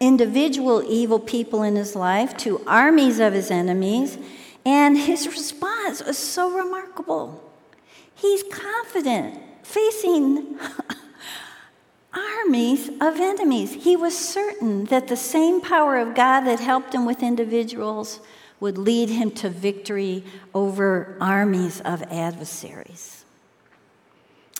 individual 0.00 0.82
evil 0.88 1.20
people 1.20 1.62
in 1.62 1.76
his 1.76 1.94
life 1.94 2.36
to 2.38 2.60
armies 2.66 3.20
of 3.20 3.32
his 3.32 3.50
enemies. 3.50 4.18
And 4.64 4.96
his 4.96 5.26
response 5.26 6.00
is 6.00 6.18
so 6.18 6.50
remarkable. 6.50 7.50
He's 8.14 8.42
confident 8.44 9.40
facing 9.62 10.58
armies 12.14 12.88
of 13.00 13.20
enemies. 13.20 13.72
He 13.72 13.96
was 13.96 14.16
certain 14.16 14.86
that 14.86 15.08
the 15.08 15.16
same 15.16 15.60
power 15.60 15.96
of 15.96 16.14
God 16.14 16.42
that 16.42 16.60
helped 16.60 16.94
him 16.94 17.06
with 17.06 17.22
individuals 17.22 18.20
would 18.60 18.78
lead 18.78 19.08
him 19.08 19.30
to 19.30 19.48
victory 19.48 20.24
over 20.54 21.16
armies 21.20 21.80
of 21.80 22.02
adversaries. 22.04 23.24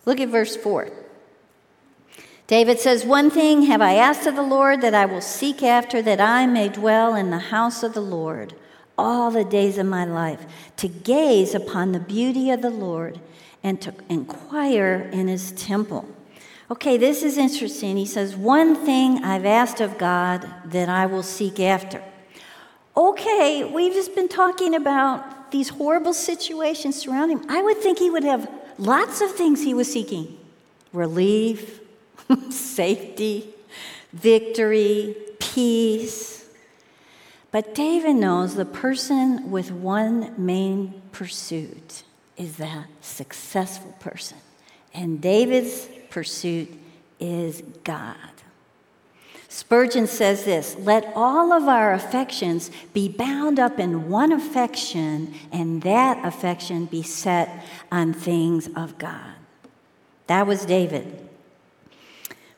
Look 0.05 0.21
at 0.21 0.29
verse 0.29 0.57
4. 0.57 0.91
David 2.47 2.81
says, 2.81 3.05
One 3.05 3.31
thing 3.31 3.63
have 3.63 3.81
I 3.81 3.95
asked 3.95 4.27
of 4.27 4.35
the 4.35 4.43
Lord 4.43 4.81
that 4.81 4.95
I 4.95 5.07
will 5.07 5.21
seek 5.21 5.63
after, 5.63 6.03
that 6.03 6.21
I 6.21 6.47
may 6.47 6.69
dwell 6.69 7.15
in 7.15 7.31
the 7.31 7.39
house 7.39 7.83
of 7.83 7.95
the 7.95 8.01
Lord 8.01 8.55
all 8.99 9.31
the 9.31 9.45
days 9.45 9.79
of 9.79 9.87
my 9.87 10.05
life, 10.05 10.45
to 10.77 10.89
gaze 10.89 11.55
upon 11.55 11.93
the 11.93 12.01
beauty 12.01 12.51
of 12.51 12.61
the 12.61 12.71
Lord 12.71 13.21
and 13.63 13.81
to 13.81 13.95
inquire 14.09 15.09
in 15.13 15.29
his 15.29 15.53
temple. 15.53 16.09
Okay, 16.73 16.97
this 16.97 17.23
is 17.23 17.37
interesting. 17.37 17.99
He 17.99 18.07
says, 18.07 18.35
One 18.35 18.75
thing 18.75 19.23
I've 19.23 19.45
asked 19.45 19.83
of 19.83 19.99
God 19.99 20.49
that 20.65 20.89
I 20.89 21.05
will 21.05 21.23
seek 21.23 21.61
after. 21.61 22.03
Okay, 22.97 23.63
we've 23.63 23.93
just 23.93 24.15
been 24.15 24.27
talking 24.27 24.75
about 24.75 25.51
these 25.51 25.69
horrible 25.69 26.15
situations 26.15 26.99
surrounding 26.99 27.41
him. 27.41 27.51
I 27.51 27.61
would 27.61 27.77
think 27.77 27.99
he 27.99 28.09
would 28.09 28.25
have 28.25 28.51
lots 28.79 29.21
of 29.21 29.33
things 29.33 29.63
he 29.63 29.75
was 29.75 29.93
seeking 29.93 30.39
relief, 30.95 31.81
safety, 32.49 33.51
victory, 34.15 35.15
peace. 35.41 36.47
But 37.51 37.75
David 37.75 38.15
knows 38.15 38.55
the 38.55 38.65
person 38.65 39.51
with 39.51 39.71
one 39.71 40.33
main 40.39 41.03
pursuit 41.13 42.05
is 42.39 42.57
that 42.57 42.87
successful 43.03 43.95
person. 44.01 44.39
And 44.95 45.21
David's 45.21 45.87
pursuit 46.13 46.69
is 47.19 47.63
God. 47.85 48.17
Spurgeon 49.49 50.07
says 50.07 50.45
this 50.45 50.77
Let 50.77 51.13
all 51.17 51.53
of 51.53 51.69
our 51.69 51.93
affections 51.95 52.71
be 52.93 53.09
bound 53.09 53.59
up 53.59 53.79
in 53.79 54.09
one 54.09 54.31
affection, 54.31 55.35
and 55.51 55.83
that 55.83 56.25
affection 56.25 56.87
be 56.87 57.03
set 57.03 57.65
on 57.91 58.13
things 58.13 58.69
of 58.77 58.99
God. 58.99 59.35
That 60.27 60.47
was 60.47 60.65
David. 60.65 61.29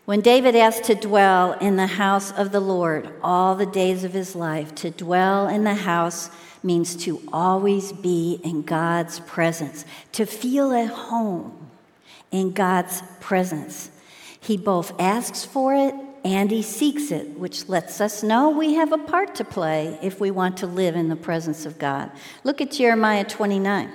When 0.05 0.21
David 0.21 0.55
asked 0.55 0.85
to 0.85 0.95
dwell 0.95 1.53
in 1.53 1.77
the 1.77 1.87
house 1.87 2.31
of 2.33 2.53
the 2.53 2.61
Lord 2.61 3.09
all 3.23 3.55
the 3.55 3.67
days 3.67 4.05
of 4.05 4.13
his 4.13 4.37
life, 4.37 4.75
to 4.77 4.91
dwell 4.91 5.49
in 5.49 5.65
the 5.65 5.75
house 5.75 6.29
means 6.63 6.95
to 6.97 7.23
always 7.33 7.93
be 7.93 8.41
in 8.45 8.63
God's 8.63 9.21
presence, 9.21 9.87
to 10.13 10.27
feel 10.27 10.73
at 10.73 10.91
home 10.91 11.64
in 12.35 12.51
God's 12.51 13.01
presence. 13.21 13.91
He 14.41 14.57
both 14.57 15.01
asks 15.01 15.45
for 15.45 15.73
it 15.73 15.95
and 16.25 16.51
he 16.51 16.63
seeks 16.63 17.13
it, 17.13 17.39
which 17.39 17.69
lets 17.69 18.01
us 18.01 18.25
know 18.25 18.51
we 18.51 18.75
have 18.75 18.93
a 18.93 18.99
part 18.99 19.37
to 19.37 19.45
play 19.45 19.97
if 20.03 20.19
we 20.19 20.33
want 20.33 20.57
to 20.57 20.67
live 20.67 20.97
in 20.97 21.09
the 21.09 21.17
presence 21.17 21.65
of 21.65 21.79
God. 21.79 22.11
Look 22.43 22.61
at 22.61 22.73
Jeremiah 22.73 23.23
29. 23.25 23.89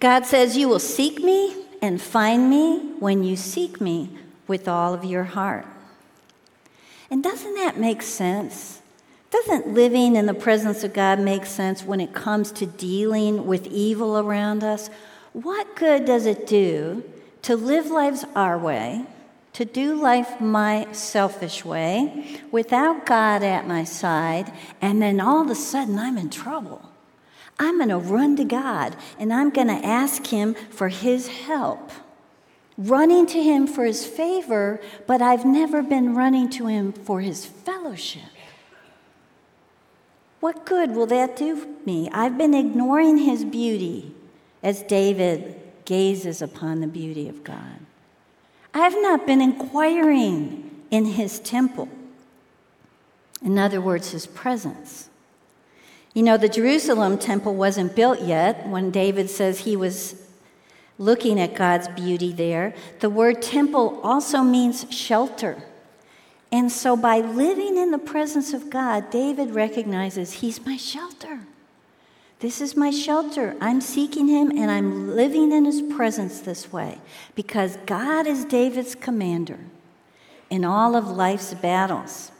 God 0.00 0.26
says, 0.26 0.56
You 0.56 0.68
will 0.68 0.80
seek 0.80 1.20
me 1.20 1.66
and 1.80 2.02
find 2.02 2.50
me 2.50 2.94
when 2.98 3.22
you 3.22 3.36
seek 3.36 3.80
me 3.80 4.18
with 4.48 4.66
all 4.66 4.92
of 4.92 5.04
your 5.04 5.24
heart. 5.24 5.66
And 7.12 7.22
doesn't 7.22 7.54
that 7.54 7.78
make 7.78 8.02
sense? 8.02 8.82
Doesn't 9.30 9.68
living 9.68 10.16
in 10.16 10.26
the 10.26 10.34
presence 10.34 10.82
of 10.82 10.92
God 10.94 11.20
make 11.20 11.46
sense 11.46 11.84
when 11.84 12.00
it 12.00 12.12
comes 12.12 12.50
to 12.52 12.66
dealing 12.66 13.46
with 13.46 13.68
evil 13.68 14.18
around 14.18 14.64
us? 14.64 14.90
What 15.32 15.76
good 15.76 16.04
does 16.04 16.26
it 16.26 16.46
do 16.46 17.04
to 17.42 17.56
live 17.56 17.86
lives 17.86 18.24
our 18.34 18.58
way, 18.58 19.04
to 19.52 19.64
do 19.64 19.94
life 19.94 20.40
my 20.40 20.90
selfish 20.92 21.64
way, 21.64 22.40
without 22.50 23.06
God 23.06 23.42
at 23.42 23.66
my 23.66 23.84
side, 23.84 24.52
and 24.80 25.00
then 25.00 25.20
all 25.20 25.40
of 25.40 25.50
a 25.50 25.54
sudden 25.54 25.98
I'm 25.98 26.18
in 26.18 26.30
trouble? 26.30 26.90
I'm 27.60 27.76
going 27.76 27.90
to 27.90 27.98
run 27.98 28.36
to 28.36 28.44
God 28.44 28.96
and 29.18 29.32
I'm 29.32 29.50
going 29.50 29.68
to 29.68 29.86
ask 29.86 30.26
Him 30.26 30.54
for 30.70 30.88
His 30.88 31.28
help. 31.28 31.92
Running 32.78 33.26
to 33.26 33.42
Him 33.42 33.66
for 33.66 33.84
His 33.84 34.06
favor, 34.06 34.80
but 35.06 35.20
I've 35.20 35.44
never 35.44 35.82
been 35.82 36.14
running 36.14 36.48
to 36.50 36.66
Him 36.66 36.92
for 36.92 37.20
His 37.20 37.44
fellowship. 37.44 38.22
What 40.40 40.64
good 40.64 40.92
will 40.92 41.06
that 41.06 41.36
do 41.36 41.76
me? 41.84 42.08
I've 42.12 42.38
been 42.38 42.54
ignoring 42.54 43.18
His 43.18 43.44
beauty 43.44 44.09
as 44.62 44.82
David 44.82 45.60
gazes 45.84 46.42
upon 46.42 46.80
the 46.80 46.86
beauty 46.86 47.28
of 47.28 47.42
God. 47.42 47.80
I 48.72 48.80
have 48.80 48.94
not 49.00 49.26
been 49.26 49.40
inquiring 49.40 50.70
in 50.90 51.04
his 51.04 51.40
temple. 51.40 51.88
In 53.42 53.58
other 53.58 53.80
words, 53.80 54.10
his 54.10 54.26
presence. 54.26 55.08
You 56.14 56.22
know, 56.22 56.36
the 56.36 56.48
Jerusalem 56.48 57.18
temple 57.18 57.54
wasn't 57.54 57.96
built 57.96 58.20
yet 58.20 58.68
when 58.68 58.90
David 58.90 59.30
says 59.30 59.60
he 59.60 59.76
was 59.76 60.28
looking 60.98 61.40
at 61.40 61.54
God's 61.54 61.88
beauty 61.88 62.32
there. 62.32 62.74
The 63.00 63.10
word 63.10 63.40
temple 63.40 64.00
also 64.02 64.42
means 64.42 64.86
shelter. 64.90 65.62
And 66.52 66.70
so, 66.70 66.96
by 66.96 67.20
living 67.20 67.78
in 67.78 67.92
the 67.92 67.98
presence 67.98 68.52
of 68.52 68.70
God, 68.70 69.10
David 69.10 69.52
recognizes 69.52 70.34
he's 70.34 70.64
my 70.66 70.76
shelter. 70.76 71.40
This 72.40 72.62
is 72.62 72.74
my 72.74 72.90
shelter. 72.90 73.54
I'm 73.60 73.82
seeking 73.82 74.26
him 74.26 74.50
and 74.50 74.70
I'm 74.70 75.14
living 75.14 75.52
in 75.52 75.66
his 75.66 75.82
presence 75.82 76.40
this 76.40 76.72
way 76.72 76.98
because 77.34 77.76
God 77.84 78.26
is 78.26 78.46
David's 78.46 78.94
commander 78.94 79.58
in 80.48 80.64
all 80.64 80.96
of 80.96 81.06
life's 81.06 81.52
battles. 81.52 82.32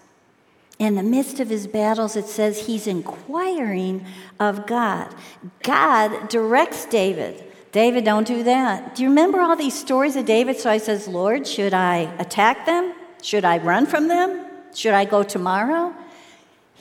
In 0.78 0.94
the 0.94 1.02
midst 1.02 1.38
of 1.38 1.50
his 1.50 1.66
battles, 1.66 2.16
it 2.16 2.24
says 2.24 2.66
he's 2.66 2.86
inquiring 2.86 4.06
of 4.40 4.66
God. 4.66 5.14
God 5.62 6.30
directs 6.30 6.86
David. 6.86 7.44
David, 7.70 8.04
don't 8.04 8.26
do 8.26 8.42
that. 8.42 8.94
Do 8.94 9.02
you 9.02 9.10
remember 9.10 9.40
all 9.40 9.54
these 9.54 9.78
stories 9.78 10.16
of 10.16 10.24
David? 10.24 10.58
So 10.58 10.70
I 10.70 10.78
says, 10.78 11.06
Lord, 11.06 11.46
should 11.46 11.74
I 11.74 12.10
attack 12.18 12.64
them? 12.64 12.94
Should 13.22 13.44
I 13.44 13.58
run 13.58 13.84
from 13.84 14.08
them? 14.08 14.46
Should 14.74 14.94
I 14.94 15.04
go 15.04 15.22
tomorrow? 15.22 15.94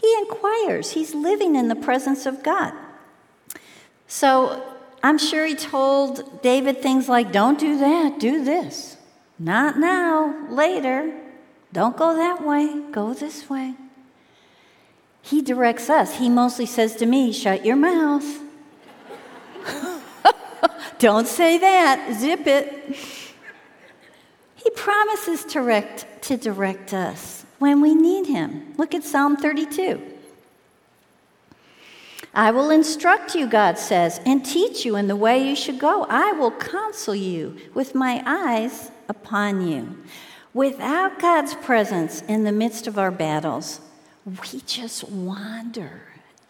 He 0.01 0.15
inquires. 0.19 0.91
He's 0.91 1.13
living 1.13 1.57
in 1.57 1.67
the 1.67 1.75
presence 1.75 2.25
of 2.25 2.41
God. 2.41 2.73
So 4.09 4.63
I'm 5.03 5.19
sure 5.19 5.45
he 5.45 5.55
told 5.55 6.41
David 6.41 6.81
things 6.81 7.07
like, 7.07 7.31
Don't 7.31 7.57
do 7.57 7.77
that, 7.77 8.19
do 8.19 8.43
this. 8.43 8.97
Not 9.37 9.77
now, 9.77 10.47
later. 10.49 11.13
Don't 11.71 11.95
go 11.95 12.15
that 12.15 12.45
way, 12.45 12.81
go 12.91 13.13
this 13.13 13.49
way. 13.49 13.75
He 15.21 15.43
directs 15.43 15.89
us. 15.91 16.17
He 16.17 16.27
mostly 16.27 16.65
says 16.65 16.95
to 16.97 17.05
me, 17.05 17.31
Shut 17.31 17.63
your 17.63 17.75
mouth. 17.75 18.25
Don't 20.97 21.27
say 21.27 21.59
that, 21.59 22.17
zip 22.19 22.47
it. 22.47 22.97
He 24.55 24.69
promises 24.71 25.45
to 25.45 25.53
direct, 25.53 26.23
to 26.23 26.35
direct 26.35 26.93
us 26.95 27.45
when 27.59 27.79
we 27.79 27.93
need 27.93 28.25
him. 28.25 28.73
Look 28.77 28.95
at 28.95 29.03
Psalm 29.03 29.37
32. 29.37 30.18
I 32.33 32.51
will 32.51 32.69
instruct 32.69 33.35
you, 33.35 33.47
God 33.47 33.77
says, 33.77 34.21
and 34.25 34.45
teach 34.45 34.85
you 34.85 34.95
in 34.95 35.07
the 35.07 35.15
way 35.15 35.47
you 35.47 35.55
should 35.55 35.79
go. 35.79 36.05
I 36.09 36.31
will 36.33 36.51
counsel 36.51 37.15
you 37.15 37.57
with 37.73 37.95
my 37.95 38.21
eyes 38.25 38.91
upon 39.07 39.67
you. 39.67 39.97
Without 40.53 41.19
God's 41.19 41.55
presence 41.55 42.21
in 42.23 42.43
the 42.43 42.51
midst 42.51 42.87
of 42.87 42.97
our 42.97 43.11
battles, 43.11 43.81
we 44.25 44.61
just 44.65 45.09
wander 45.09 46.01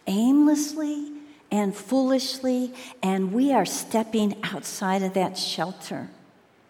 aimlessly 0.07 1.11
and 1.51 1.75
foolishly, 1.75 2.73
and 3.01 3.33
we 3.33 3.51
are 3.51 3.65
stepping 3.65 4.37
outside 4.43 5.01
of 5.01 5.13
that 5.13 5.37
shelter. 5.37 6.09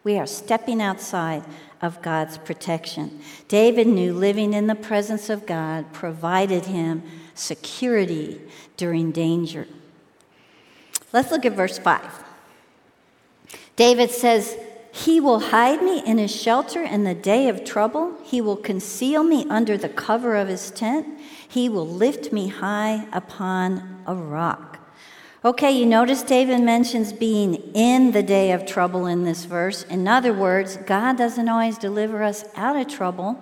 We 0.04 0.18
are 0.18 0.28
stepping 0.28 0.82
outside 0.82 1.44
of 1.82 2.02
God's 2.02 2.38
protection. 2.38 3.20
David 3.48 3.88
knew 3.88 4.14
living 4.14 4.54
in 4.54 4.68
the 4.68 4.76
presence 4.76 5.30
of 5.30 5.46
God 5.46 5.92
provided 5.94 6.66
him 6.66 7.04
security 7.40 8.42
during 8.78 9.12
danger. 9.12 9.68
Let's 11.12 11.32
look 11.32 11.46
at 11.46 11.54
verse 11.54 11.80
5. 11.80 12.24
David 13.76 14.12
says, 14.12 14.58
He 14.92 15.20
will 15.20 15.40
hide 15.40 15.82
me 15.82 16.04
in 16.06 16.18
his 16.18 16.36
shelter 16.36 16.84
in 16.84 17.04
the 17.04 17.16
day 17.16 17.48
of 17.50 17.64
trouble. 17.64 18.16
He 18.24 18.42
will 18.42 18.58
conceal 18.58 19.24
me 19.24 19.46
under 19.50 19.78
the 19.78 19.90
cover 19.90 20.36
of 20.36 20.48
his 20.48 20.70
tent. 20.70 21.20
He 21.48 21.70
will 21.70 21.88
lift 21.88 22.32
me 22.32 22.50
high 22.50 23.08
upon 23.12 24.04
a 24.06 24.14
rock. 24.14 24.80
Okay, 25.44 25.72
you 25.72 25.86
notice 25.86 26.22
David 26.22 26.60
mentions 26.60 27.14
being 27.14 27.56
in 27.74 28.12
the 28.12 28.22
day 28.22 28.52
of 28.52 28.66
trouble 28.66 29.06
in 29.06 29.24
this 29.24 29.46
verse. 29.46 29.84
In 29.84 30.06
other 30.06 30.34
words, 30.34 30.76
God 30.76 31.18
doesn't 31.18 31.48
always 31.48 31.78
deliver 31.78 32.22
us 32.22 32.44
out 32.58 32.76
of 32.76 32.90
trouble, 32.90 33.40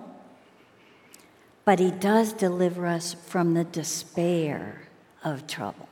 but 1.68 1.80
He 1.80 1.90
does 1.90 2.32
deliver 2.32 2.86
us 2.86 3.12
from 3.12 3.52
the 3.52 3.64
despair 3.64 4.88
of 5.22 5.46
trouble. 5.46 5.86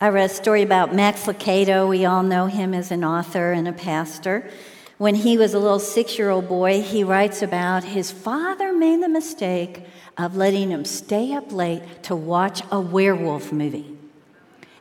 I 0.00 0.08
read 0.08 0.30
a 0.30 0.32
story 0.32 0.62
about 0.62 0.94
Max 0.94 1.24
Lucado. 1.26 1.86
We 1.86 2.06
all 2.06 2.22
know 2.22 2.46
him 2.46 2.72
as 2.72 2.90
an 2.90 3.04
author 3.04 3.52
and 3.52 3.68
a 3.68 3.74
pastor. 3.74 4.50
When 4.96 5.14
he 5.14 5.36
was 5.36 5.52
a 5.52 5.58
little 5.58 5.78
six 5.78 6.16
year 6.16 6.30
old 6.30 6.48
boy, 6.48 6.80
he 6.80 7.04
writes 7.04 7.42
about 7.42 7.84
his 7.84 8.10
father 8.10 8.72
made 8.72 9.02
the 9.02 9.10
mistake 9.10 9.84
of 10.16 10.36
letting 10.36 10.70
him 10.70 10.86
stay 10.86 11.34
up 11.34 11.52
late 11.52 12.02
to 12.04 12.16
watch 12.16 12.62
a 12.72 12.80
werewolf 12.80 13.52
movie. 13.52 13.94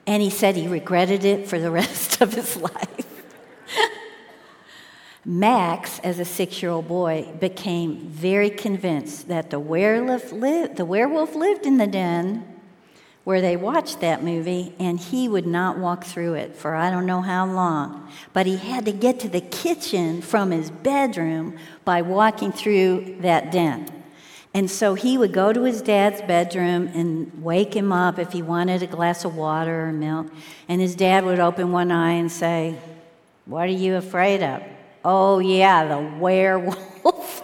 And 0.08 0.24
he 0.24 0.30
said 0.30 0.56
he 0.56 0.70
regretted 0.70 1.26
it 1.26 1.50
for 1.50 1.60
the 1.60 1.72
rest 1.82 2.22
of 2.22 2.34
his 2.34 2.56
life. 2.56 3.26
Max, 5.26 6.00
as 6.00 6.20
a 6.20 6.26
six 6.26 6.62
year 6.62 6.72
old 6.72 6.88
boy, 6.88 7.28
became 7.40 7.98
very 8.10 8.50
convinced 8.50 9.28
that 9.28 9.50
the 9.50 9.60
werewolf, 9.60 10.32
lived, 10.32 10.78
the 10.78 10.86
werewolf 10.86 11.34
lived 11.34 11.66
in 11.66 11.78
the 11.78 11.88
den 11.88 12.46
where 13.26 13.42
they 13.42 13.58
watched 13.58 14.02
that 14.02 14.24
movie, 14.24 14.72
and 14.80 15.00
he 15.00 15.28
would 15.28 15.48
not 15.48 15.80
walk 15.80 16.04
through 16.04 16.36
it 16.36 16.56
for 16.56 16.76
I 16.76 16.92
don't 16.92 17.08
know 17.08 17.22
how 17.22 17.48
long. 17.48 18.08
But 18.34 18.46
he 18.46 18.58
had 18.58 18.86
to 18.86 18.92
get 18.92 19.20
to 19.22 19.28
the 19.28 19.42
kitchen 19.42 20.22
from 20.22 20.52
his 20.52 20.70
bedroom 20.70 21.58
by 21.84 22.04
walking 22.04 22.52
through 22.52 23.18
that 23.22 23.52
den. 23.52 23.90
And 24.54 24.70
so 24.70 24.94
he 24.94 25.18
would 25.18 25.34
go 25.34 25.52
to 25.52 25.64
his 25.64 25.82
dad's 25.82 26.22
bedroom 26.22 26.88
and 26.94 27.44
wake 27.44 27.76
him 27.76 27.92
up 27.92 28.20
if 28.20 28.32
he 28.32 28.44
wanted 28.44 28.84
a 28.84 28.88
glass 28.88 29.26
of 29.26 29.36
water 29.36 29.88
or 29.88 29.92
milk. 29.92 30.28
And 30.70 30.80
his 30.80 30.96
dad 30.96 31.26
would 31.26 31.40
open 31.40 31.72
one 31.72 31.92
eye 31.92 32.14
and 32.14 32.32
say, 32.32 32.78
What 33.46 33.64
are 33.64 33.72
you 33.72 33.96
afraid 33.96 34.44
of? 34.44 34.62
Oh, 35.08 35.38
yeah, 35.38 35.88
the 35.88 36.00
werewolf. 36.18 37.44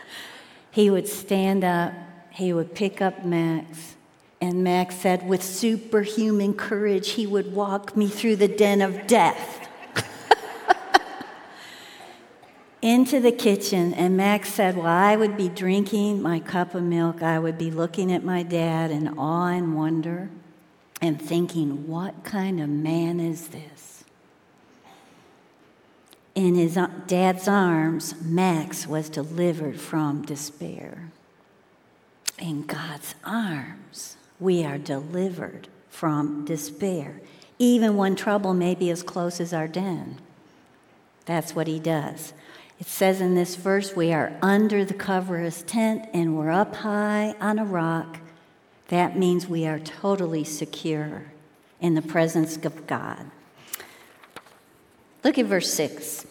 he 0.70 0.88
would 0.88 1.06
stand 1.06 1.62
up, 1.62 1.92
he 2.30 2.54
would 2.54 2.74
pick 2.74 3.02
up 3.02 3.22
Max, 3.22 3.96
and 4.40 4.64
Max 4.64 4.94
said, 4.94 5.28
with 5.28 5.42
superhuman 5.42 6.54
courage, 6.54 7.10
he 7.10 7.26
would 7.26 7.52
walk 7.52 7.94
me 7.98 8.08
through 8.08 8.36
the 8.36 8.48
den 8.48 8.80
of 8.80 9.06
death. 9.06 9.68
into 12.80 13.20
the 13.20 13.32
kitchen, 13.32 13.92
and 13.92 14.16
Max 14.16 14.48
said, 14.50 14.74
While 14.74 14.86
I 14.86 15.16
would 15.16 15.36
be 15.36 15.50
drinking 15.50 16.22
my 16.22 16.40
cup 16.40 16.74
of 16.74 16.82
milk, 16.82 17.22
I 17.22 17.38
would 17.38 17.58
be 17.58 17.70
looking 17.70 18.10
at 18.10 18.24
my 18.24 18.42
dad 18.42 18.90
in 18.90 19.06
awe 19.18 19.48
and 19.48 19.76
wonder 19.76 20.30
and 21.02 21.20
thinking, 21.20 21.86
What 21.86 22.24
kind 22.24 22.58
of 22.58 22.70
man 22.70 23.20
is 23.20 23.48
this? 23.48 23.79
In 26.34 26.54
his 26.54 26.76
uh, 26.76 26.88
dad's 27.06 27.48
arms, 27.48 28.14
Max 28.22 28.86
was 28.86 29.08
delivered 29.08 29.80
from 29.80 30.22
despair. 30.22 31.10
In 32.38 32.62
God's 32.62 33.14
arms, 33.24 34.16
we 34.38 34.64
are 34.64 34.78
delivered 34.78 35.68
from 35.88 36.44
despair, 36.44 37.20
even 37.58 37.96
when 37.96 38.14
trouble 38.14 38.54
may 38.54 38.74
be 38.74 38.90
as 38.90 39.02
close 39.02 39.40
as 39.40 39.52
our 39.52 39.68
den. 39.68 40.18
That's 41.26 41.54
what 41.54 41.66
he 41.66 41.78
does. 41.78 42.32
It 42.78 42.86
says 42.86 43.20
in 43.20 43.34
this 43.34 43.56
verse, 43.56 43.94
we 43.94 44.12
are 44.12 44.32
under 44.40 44.84
the 44.86 44.94
cover 44.94 45.38
of 45.38 45.44
his 45.44 45.62
tent 45.62 46.08
and 46.14 46.38
we're 46.38 46.50
up 46.50 46.76
high 46.76 47.34
on 47.38 47.58
a 47.58 47.64
rock. 47.64 48.18
That 48.88 49.18
means 49.18 49.46
we 49.46 49.66
are 49.66 49.78
totally 49.78 50.44
secure 50.44 51.24
in 51.80 51.94
the 51.94 52.02
presence 52.02 52.56
of 52.56 52.86
God. 52.86 53.30
Look 55.22 55.38
at 55.38 55.46
verse 55.46 55.72
6. 55.72 56.26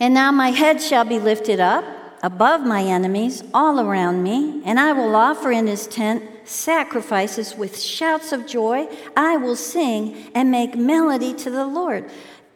And 0.00 0.14
now 0.14 0.30
my 0.32 0.50
head 0.50 0.80
shall 0.80 1.04
be 1.04 1.18
lifted 1.18 1.60
up 1.60 1.84
above 2.22 2.62
my 2.62 2.82
enemies 2.82 3.42
all 3.54 3.80
around 3.80 4.22
me, 4.22 4.62
and 4.64 4.78
I 4.78 4.92
will 4.92 5.14
offer 5.14 5.52
in 5.52 5.66
his 5.66 5.86
tent 5.86 6.22
sacrifices 6.44 7.54
with 7.54 7.80
shouts 7.80 8.32
of 8.32 8.46
joy. 8.46 8.88
I 9.16 9.36
will 9.36 9.56
sing 9.56 10.30
and 10.34 10.50
make 10.50 10.76
melody 10.76 11.34
to 11.34 11.50
the 11.50 11.66
Lord. 11.66 12.10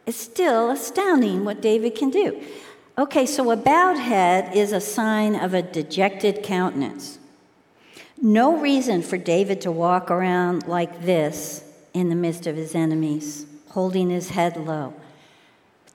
It's 0.05 0.17
still 0.17 0.71
astounding 0.71 1.45
what 1.45 1.61
David 1.61 1.95
can 1.95 2.09
do. 2.09 2.41
Okay, 2.97 3.25
so 3.25 3.49
a 3.51 3.55
bowed 3.55 3.97
head 3.97 4.55
is 4.55 4.71
a 4.71 4.81
sign 4.81 5.35
of 5.35 5.53
a 5.53 5.61
dejected 5.61 6.43
countenance. 6.43 7.19
No 8.21 8.57
reason 8.57 9.01
for 9.01 9.17
David 9.17 9.61
to 9.61 9.71
walk 9.71 10.11
around 10.11 10.67
like 10.67 11.03
this 11.03 11.63
in 11.93 12.09
the 12.09 12.15
midst 12.15 12.47
of 12.47 12.55
his 12.55 12.75
enemies, 12.75 13.45
holding 13.73 14.09
his 14.09 14.29
head 14.29 14.55
low. 14.55 14.93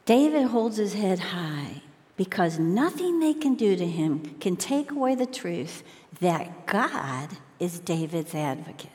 David 0.05 0.49
holds 0.49 0.77
his 0.77 0.95
head 0.95 1.19
high 1.19 1.83
because 2.17 2.59
nothing 2.59 3.21
they 3.21 3.35
can 3.35 3.55
do 3.55 3.77
to 3.77 3.87
him 3.87 4.35
can 4.41 4.57
take 4.57 4.91
away 4.91 5.15
the 5.15 5.27
truth 5.27 5.85
that 6.21 6.67
God 6.67 7.29
is 7.61 7.79
David's 7.79 8.35
advocate. 8.35 8.91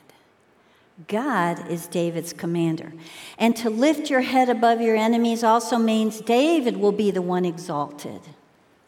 God 1.08 1.70
is 1.70 1.86
David's 1.86 2.32
commander. 2.32 2.92
And 3.38 3.56
to 3.56 3.70
lift 3.70 4.10
your 4.10 4.20
head 4.20 4.48
above 4.48 4.80
your 4.80 4.96
enemies 4.96 5.42
also 5.42 5.78
means 5.78 6.20
David 6.20 6.76
will 6.76 6.92
be 6.92 7.10
the 7.10 7.22
one 7.22 7.44
exalted, 7.44 8.20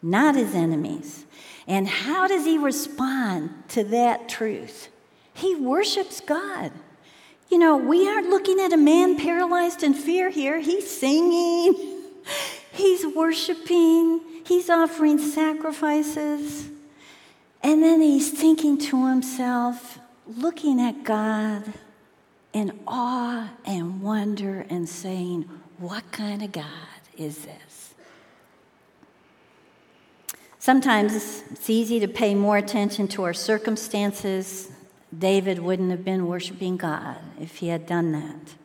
not 0.01 0.35
his 0.35 0.53
enemies. 0.53 1.25
And 1.67 1.87
how 1.87 2.27
does 2.27 2.45
he 2.45 2.57
respond 2.57 3.51
to 3.69 3.83
that 3.85 4.29
truth? 4.29 4.89
He 5.33 5.55
worships 5.55 6.21
God. 6.21 6.71
You 7.49 7.57
know, 7.57 7.77
we 7.77 8.07
aren't 8.09 8.29
looking 8.29 8.59
at 8.59 8.73
a 8.73 8.77
man 8.77 9.17
paralyzed 9.17 9.83
in 9.83 9.93
fear 9.93 10.29
here. 10.29 10.59
He's 10.59 10.89
singing, 10.89 12.03
he's 12.71 13.05
worshiping, 13.05 14.21
he's 14.45 14.69
offering 14.69 15.17
sacrifices. 15.17 16.69
And 17.63 17.81
then 17.81 18.01
he's 18.01 18.31
thinking 18.31 18.77
to 18.77 19.07
himself, 19.07 19.99
looking 20.25 20.81
at 20.81 21.03
God 21.03 21.63
in 22.53 22.77
awe 22.87 23.49
and 23.65 24.01
wonder 24.01 24.65
and 24.69 24.87
saying, 24.87 25.49
What 25.77 26.11
kind 26.11 26.41
of 26.43 26.51
God 26.51 26.65
is 27.17 27.39
this? 27.39 27.93
Sometimes 30.59 31.43
it's 31.49 31.69
easy 31.69 31.99
to 32.01 32.09
pay 32.09 32.35
more 32.35 32.57
attention 32.57 33.07
to 33.09 33.23
our 33.23 33.33
circumstances. 33.33 34.69
David 35.17 35.59
wouldn't 35.59 35.91
have 35.91 36.03
been 36.03 36.27
worshiping 36.27 36.77
God 36.77 37.17
if 37.39 37.57
he 37.57 37.69
had 37.69 37.85
done 37.85 38.11
that. 38.11 38.55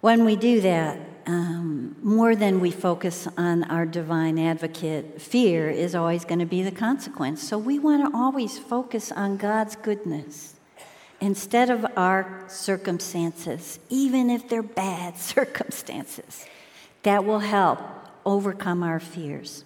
When 0.00 0.24
we 0.24 0.36
do 0.36 0.60
that, 0.60 0.98
um, 1.26 1.96
more 2.02 2.36
than 2.36 2.60
we 2.60 2.70
focus 2.70 3.26
on 3.38 3.64
our 3.64 3.86
divine 3.86 4.38
advocate, 4.38 5.20
fear 5.20 5.70
is 5.70 5.94
always 5.94 6.24
going 6.24 6.40
to 6.40 6.46
be 6.46 6.62
the 6.62 6.70
consequence. 6.70 7.42
So 7.42 7.56
we 7.56 7.78
want 7.78 8.04
to 8.04 8.16
always 8.16 8.58
focus 8.58 9.10
on 9.10 9.38
God's 9.38 9.76
goodness 9.76 10.56
instead 11.20 11.70
of 11.70 11.86
our 11.96 12.44
circumstances, 12.48 13.78
even 13.88 14.28
if 14.28 14.48
they're 14.48 14.62
bad 14.62 15.16
circumstances. 15.32 16.44
That 17.02 17.24
will 17.24 17.40
help 17.40 17.80
overcome 18.26 18.82
our 18.82 19.00
fears. 19.00 19.64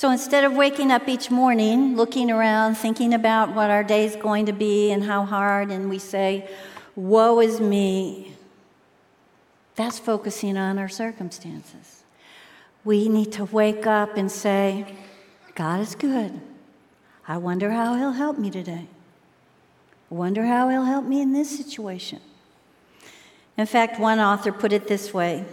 So 0.00 0.10
instead 0.10 0.44
of 0.44 0.54
waking 0.54 0.90
up 0.90 1.08
each 1.10 1.30
morning, 1.30 1.94
looking 1.94 2.30
around, 2.30 2.76
thinking 2.76 3.12
about 3.12 3.54
what 3.54 3.68
our 3.68 3.84
day 3.84 4.06
is 4.06 4.16
going 4.16 4.46
to 4.46 4.52
be 4.54 4.90
and 4.92 5.04
how 5.04 5.26
hard, 5.26 5.70
and 5.70 5.90
we 5.90 5.98
say, 5.98 6.48
Woe 6.96 7.38
is 7.40 7.60
me, 7.60 8.34
that's 9.74 9.98
focusing 9.98 10.56
on 10.56 10.78
our 10.78 10.88
circumstances. 10.88 12.02
We 12.82 13.10
need 13.10 13.30
to 13.32 13.44
wake 13.44 13.86
up 13.86 14.16
and 14.16 14.32
say, 14.32 14.86
God 15.54 15.80
is 15.80 15.94
good. 15.94 16.40
I 17.28 17.36
wonder 17.36 17.72
how 17.72 17.94
He'll 17.96 18.12
help 18.12 18.38
me 18.38 18.50
today. 18.50 18.86
I 20.10 20.14
Wonder 20.14 20.46
how 20.46 20.70
he'll 20.70 20.84
help 20.84 21.04
me 21.04 21.20
in 21.20 21.34
this 21.34 21.54
situation. 21.54 22.20
In 23.58 23.66
fact, 23.66 24.00
one 24.00 24.18
author 24.18 24.50
put 24.50 24.72
it 24.72 24.88
this 24.88 25.12
way 25.12 25.44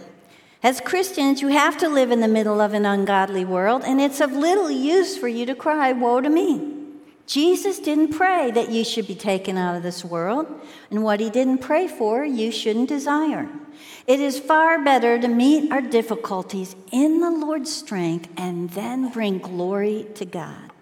As 0.60 0.80
Christians, 0.80 1.40
you 1.40 1.48
have 1.48 1.78
to 1.78 1.88
live 1.88 2.10
in 2.10 2.20
the 2.20 2.26
middle 2.26 2.60
of 2.60 2.74
an 2.74 2.84
ungodly 2.84 3.44
world, 3.44 3.82
and 3.84 4.00
it's 4.00 4.20
of 4.20 4.32
little 4.32 4.70
use 4.70 5.16
for 5.16 5.28
you 5.28 5.46
to 5.46 5.54
cry, 5.54 5.92
Woe 5.92 6.20
to 6.20 6.28
me. 6.28 6.74
Jesus 7.28 7.78
didn't 7.78 8.14
pray 8.14 8.50
that 8.50 8.70
you 8.70 8.84
should 8.84 9.06
be 9.06 9.14
taken 9.14 9.56
out 9.56 9.76
of 9.76 9.82
this 9.84 10.04
world, 10.04 10.46
and 10.90 11.04
what 11.04 11.20
he 11.20 11.30
didn't 11.30 11.58
pray 11.58 11.86
for, 11.86 12.24
you 12.24 12.50
shouldn't 12.50 12.88
desire. 12.88 13.48
It 14.06 14.18
is 14.18 14.40
far 14.40 14.82
better 14.82 15.20
to 15.20 15.28
meet 15.28 15.70
our 15.70 15.82
difficulties 15.82 16.74
in 16.90 17.20
the 17.20 17.30
Lord's 17.30 17.72
strength 17.72 18.28
and 18.36 18.70
then 18.70 19.10
bring 19.10 19.38
glory 19.38 20.06
to 20.14 20.24
God. 20.24 20.72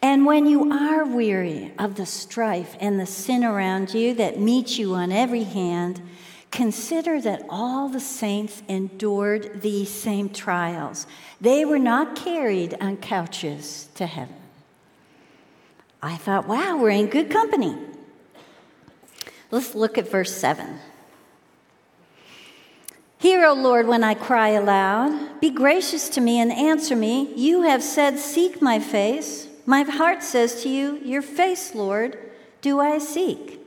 And 0.00 0.26
when 0.26 0.46
you 0.46 0.72
are 0.72 1.04
weary 1.04 1.72
of 1.78 1.94
the 1.94 2.06
strife 2.06 2.76
and 2.80 2.98
the 2.98 3.06
sin 3.06 3.44
around 3.44 3.94
you 3.94 4.14
that 4.14 4.40
meets 4.40 4.76
you 4.76 4.94
on 4.94 5.12
every 5.12 5.44
hand, 5.44 6.02
consider 6.52 7.20
that 7.22 7.42
all 7.48 7.88
the 7.88 7.98
saints 7.98 8.62
endured 8.68 9.62
these 9.62 9.88
same 9.90 10.28
trials. 10.28 11.06
They 11.40 11.64
were 11.64 11.78
not 11.78 12.14
carried 12.14 12.76
on 12.80 12.98
couches 12.98 13.88
to 13.96 14.06
heaven. 14.06 14.36
I 16.02 16.16
thought, 16.16 16.46
wow, 16.46 16.76
we're 16.76 16.90
in 16.90 17.06
good 17.06 17.30
company. 17.30 17.76
Let's 19.50 19.74
look 19.74 19.98
at 19.98 20.08
verse 20.08 20.34
7. 20.34 20.78
Hear, 23.18 23.46
O 23.46 23.54
Lord, 23.54 23.86
when 23.86 24.02
I 24.02 24.14
cry 24.14 24.50
aloud. 24.50 25.40
Be 25.40 25.50
gracious 25.50 26.08
to 26.10 26.20
me 26.20 26.40
and 26.40 26.52
answer 26.52 26.96
me. 26.96 27.32
You 27.34 27.62
have 27.62 27.82
said, 27.82 28.18
Seek 28.18 28.60
my 28.60 28.80
face. 28.80 29.46
My 29.64 29.82
heart 29.82 30.24
says 30.24 30.62
to 30.64 30.68
you, 30.68 30.98
Your 31.04 31.22
face, 31.22 31.74
Lord, 31.74 32.18
do 32.60 32.80
I 32.80 32.98
seek. 32.98 33.61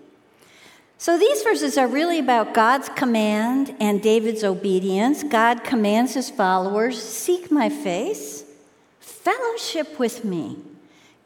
So 0.98 1.18
these 1.18 1.44
verses 1.44 1.78
are 1.78 1.88
really 1.88 2.20
about 2.20 2.54
God's 2.54 2.90
command 2.90 3.76
and 3.80 4.02
David's 4.02 4.44
obedience. 4.44 5.24
God 5.24 5.64
commands 5.64 6.14
his 6.14 6.30
followers, 6.30 7.02
Seek 7.02 7.52
my 7.52 7.70
face, 7.70 8.46
fellowship 9.00 10.00
with 10.00 10.24
me. 10.24 10.58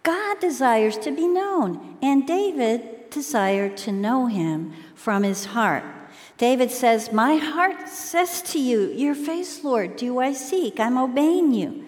God 0.01 0.39
desires 0.39 0.97
to 0.99 1.11
be 1.11 1.27
known, 1.27 1.97
and 2.01 2.25
David 2.25 3.09
desired 3.11 3.77
to 3.77 3.91
know 3.91 4.25
him 4.25 4.73
from 4.95 5.23
his 5.23 5.45
heart. 5.45 5.83
David 6.37 6.71
says, 6.71 7.11
My 7.11 7.35
heart 7.35 7.87
says 7.87 8.41
to 8.43 8.59
you, 8.59 8.91
Your 8.91 9.13
face, 9.13 9.63
Lord, 9.63 9.97
do 9.97 10.19
I 10.19 10.33
seek. 10.33 10.79
I'm 10.79 10.97
obeying 10.97 11.53
you. 11.53 11.85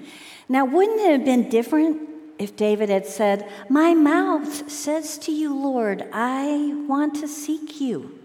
Now, 0.47 0.65
wouldn't 0.65 0.99
it 0.99 1.11
have 1.11 1.25
been 1.25 1.49
different 1.49 2.10
if 2.41 2.55
David 2.55 2.89
had 2.89 3.05
said, 3.05 3.47
My 3.69 3.93
mouth 3.93 4.69
says 4.69 5.19
to 5.19 5.31
you, 5.31 5.53
Lord, 5.53 6.07
I 6.11 6.73
want 6.87 7.15
to 7.17 7.27
seek 7.27 7.79
you? 7.79 8.17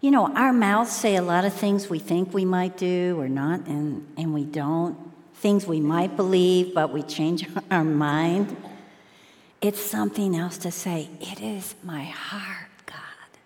You 0.00 0.12
know, 0.12 0.32
our 0.32 0.52
mouths 0.52 0.92
say 0.92 1.16
a 1.16 1.22
lot 1.22 1.44
of 1.44 1.52
things 1.52 1.90
we 1.90 1.98
think 1.98 2.32
we 2.32 2.44
might 2.44 2.76
do 2.76 3.18
or 3.18 3.28
not, 3.28 3.66
and, 3.66 4.06
and 4.16 4.32
we 4.32 4.44
don't. 4.44 4.96
Things 5.34 5.66
we 5.66 5.80
might 5.80 6.16
believe, 6.16 6.72
but 6.72 6.92
we 6.92 7.02
change 7.02 7.48
our 7.70 7.82
mind. 7.82 8.56
It's 9.60 9.82
something 9.82 10.36
else 10.36 10.56
to 10.58 10.70
say, 10.70 11.08
It 11.20 11.40
is 11.40 11.74
my 11.82 12.04
heart, 12.04 12.70
God, 12.86 13.40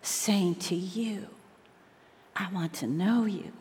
saying 0.00 0.54
to 0.56 0.74
you, 0.74 1.28
I 2.34 2.50
want 2.52 2.72
to 2.74 2.86
know 2.86 3.26
you. 3.26 3.52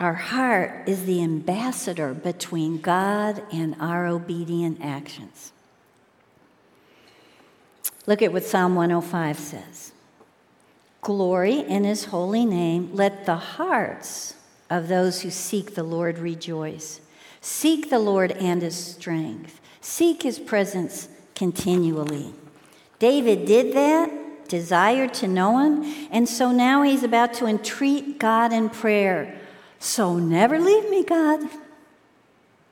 Our 0.00 0.14
heart 0.14 0.88
is 0.88 1.04
the 1.04 1.22
ambassador 1.22 2.14
between 2.14 2.80
God 2.80 3.42
and 3.52 3.76
our 3.78 4.06
obedient 4.06 4.78
actions. 4.82 5.52
Look 8.06 8.22
at 8.22 8.32
what 8.32 8.44
Psalm 8.44 8.74
105 8.74 9.38
says 9.38 9.92
Glory 11.02 11.60
in 11.60 11.84
his 11.84 12.06
holy 12.06 12.46
name. 12.46 12.90
Let 12.94 13.26
the 13.26 13.36
hearts 13.36 14.34
of 14.70 14.88
those 14.88 15.20
who 15.20 15.30
seek 15.30 15.74
the 15.74 15.82
Lord 15.82 16.18
rejoice. 16.18 17.02
Seek 17.42 17.90
the 17.90 17.98
Lord 17.98 18.32
and 18.32 18.62
his 18.62 18.76
strength. 18.76 19.60
Seek 19.82 20.22
his 20.22 20.38
presence 20.38 21.08
continually. 21.34 22.32
David 22.98 23.44
did 23.44 23.74
that 23.74 24.10
desired 24.50 25.14
to 25.14 25.28
know 25.28 25.58
him, 25.58 26.08
and 26.10 26.28
so 26.28 26.50
now 26.50 26.82
he's 26.82 27.04
about 27.04 27.32
to 27.32 27.46
entreat 27.46 28.18
God 28.18 28.52
in 28.52 28.68
prayer. 28.68 29.39
So 29.80 30.18
never 30.18 30.60
leave 30.60 30.88
me, 30.88 31.02
God. 31.02 31.40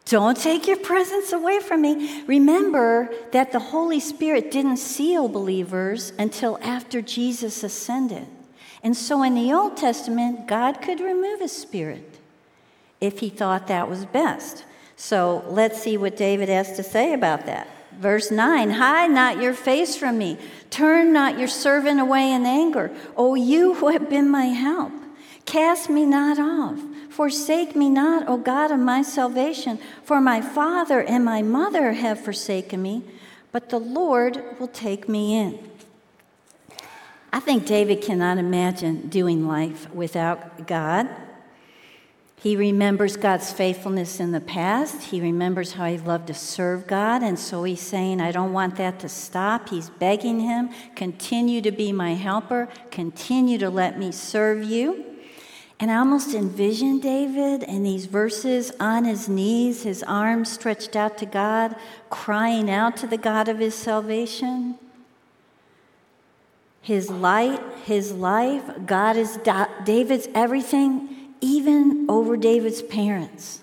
Don't 0.05 0.37
take 0.37 0.67
your 0.67 0.77
presence 0.77 1.33
away 1.33 1.61
from 1.61 1.83
me. 1.83 2.23
Remember 2.27 3.11
that 3.33 3.53
the 3.53 3.59
Holy 3.59 4.01
Spirit 4.01 4.51
didn't 4.51 4.77
seal 4.77 5.29
believers 5.29 6.13
until 6.19 6.59
after 6.63 7.03
Jesus 7.03 7.65
ascended. 7.65 8.27
And 8.83 8.97
so 8.97 9.23
in 9.23 9.35
the 9.35 9.53
Old 9.53 9.77
Testament, 9.77 10.47
God 10.47 10.81
could 10.81 11.01
remove 11.01 11.41
his 11.41 11.53
spirit 11.53 12.19
if 13.01 13.19
he 13.19 13.29
thought 13.29 13.67
that 13.67 13.89
was 13.91 14.05
best. 14.07 14.65
So 14.97 15.45
let's 15.49 15.83
see 15.83 15.97
what 15.97 16.17
David 16.17 16.49
has 16.49 16.77
to 16.77 16.83
say 16.83 17.13
about 17.13 17.47
that. 17.47 17.69
Verse 17.99 18.31
9 18.31 18.71
Hide 18.71 19.11
not 19.11 19.43
your 19.43 19.55
face 19.55 19.97
from 19.97 20.19
me, 20.19 20.39
turn 20.71 21.13
not 21.13 21.39
your 21.39 21.49
servant 21.49 22.01
away 22.01 22.33
in 22.33 22.47
anger. 22.47 22.91
O 23.17 23.35
you 23.35 23.75
who 23.75 23.89
have 23.89 24.09
been 24.09 24.29
my 24.29 24.47
help, 24.47 24.93
cast 25.45 25.91
me 25.91 26.07
not 26.07 26.39
off. 26.39 26.81
Forsake 27.19 27.75
me 27.75 27.91
not, 27.91 28.29
O 28.29 28.37
God 28.37 28.71
of 28.71 28.79
my 28.79 29.03
salvation, 29.03 29.81
for 30.05 30.21
my 30.21 30.41
father 30.41 31.03
and 31.03 31.25
my 31.25 31.43
mother 31.43 31.95
have 31.95 32.21
forsaken 32.21 32.81
me, 32.81 33.03
but 33.51 33.71
the 33.71 33.81
Lord 33.81 34.41
will 34.61 34.69
take 34.69 35.09
me 35.09 35.35
in. 35.35 35.59
I 37.33 37.41
think 37.41 37.67
David 37.67 38.03
cannot 38.03 38.39
imagine 38.39 39.09
doing 39.09 39.49
life 39.49 39.93
without 39.93 40.69
God. 40.69 41.09
He 42.37 42.55
remembers 42.55 43.17
God's 43.17 43.51
faithfulness 43.51 44.21
in 44.21 44.31
the 44.31 44.41
past. 44.41 45.07
He 45.11 45.21
remembers 45.21 45.73
how 45.73 45.87
he 45.87 45.99
loved 45.99 46.29
to 46.29 46.35
serve 46.35 46.87
God. 46.87 47.25
And 47.25 47.37
so 47.37 47.65
he's 47.65 47.81
saying, 47.81 48.21
I 48.21 48.31
don't 48.31 48.53
want 48.53 48.77
that 48.77 49.01
to 49.01 49.09
stop. 49.09 49.71
He's 49.71 49.91
begging 49.91 50.39
him, 50.39 50.71
continue 50.95 51.63
to 51.63 51.73
be 51.73 51.91
my 51.91 52.15
helper, 52.15 52.69
continue 52.93 53.59
to 53.59 53.71
let 53.71 53.99
me 53.99 54.13
serve 54.13 54.63
you. 54.63 55.08
And 55.81 55.93
I 55.93 55.99
almost 55.99 56.35
envision 56.35 56.99
David 56.99 57.63
in 57.63 57.85
these 57.85 58.07
verses 58.07 58.73
on 58.81 59.05
his 59.05 59.29
knees, 59.29 59.85
his 59.85 60.03
arms 60.03 60.51
stretched 60.51 60.97
out 60.97 61.19
to 61.19 61.27
God, 61.27 61.77
crying 62.11 62.69
out 62.69 62.97
to 62.99 63.07
the 63.07 63.17
God 63.17 63.49
of 63.49 63.59
his 63.59 63.77
salvation. 63.77 64.77
His 66.83 67.11
light, 67.11 67.61
his 67.85 68.13
life, 68.13 68.65
God 68.87 69.17
is 69.17 69.39
David's 69.85 70.29
everything 70.35 71.35
even 71.41 72.07
over 72.09 72.37
David's 72.37 72.83
parents. 72.83 73.61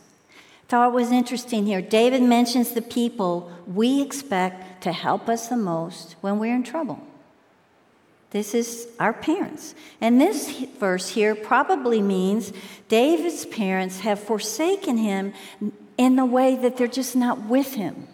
Thought 0.67 0.93
was 0.93 1.11
interesting 1.11 1.65
here. 1.65 1.81
David 1.81 2.23
mentions 2.23 2.71
the 2.71 2.81
people 2.81 3.51
we 3.67 4.01
expect 4.01 4.81
to 4.83 4.93
help 4.93 5.27
us 5.27 5.49
the 5.49 5.57
most 5.57 6.15
when 6.21 6.39
we're 6.39 6.55
in 6.55 6.63
trouble. 6.63 6.99
This 8.31 8.53
is 8.53 8.87
our 8.99 9.13
parents. 9.13 9.75
And 10.01 10.19
this 10.19 10.65
verse 10.79 11.09
here 11.09 11.35
probably 11.35 12.01
means 12.01 12.51
David's 12.89 13.45
parents 13.45 14.01
have 14.01 14.19
forsaken 14.19 14.97
him 14.97 15.33
in 15.97 16.15
the 16.15 16.25
way 16.25 16.55
that 16.55 16.77
they're 16.77 16.87
just 16.87 17.15
not 17.15 17.43
with 17.45 17.75
him. 17.75 18.07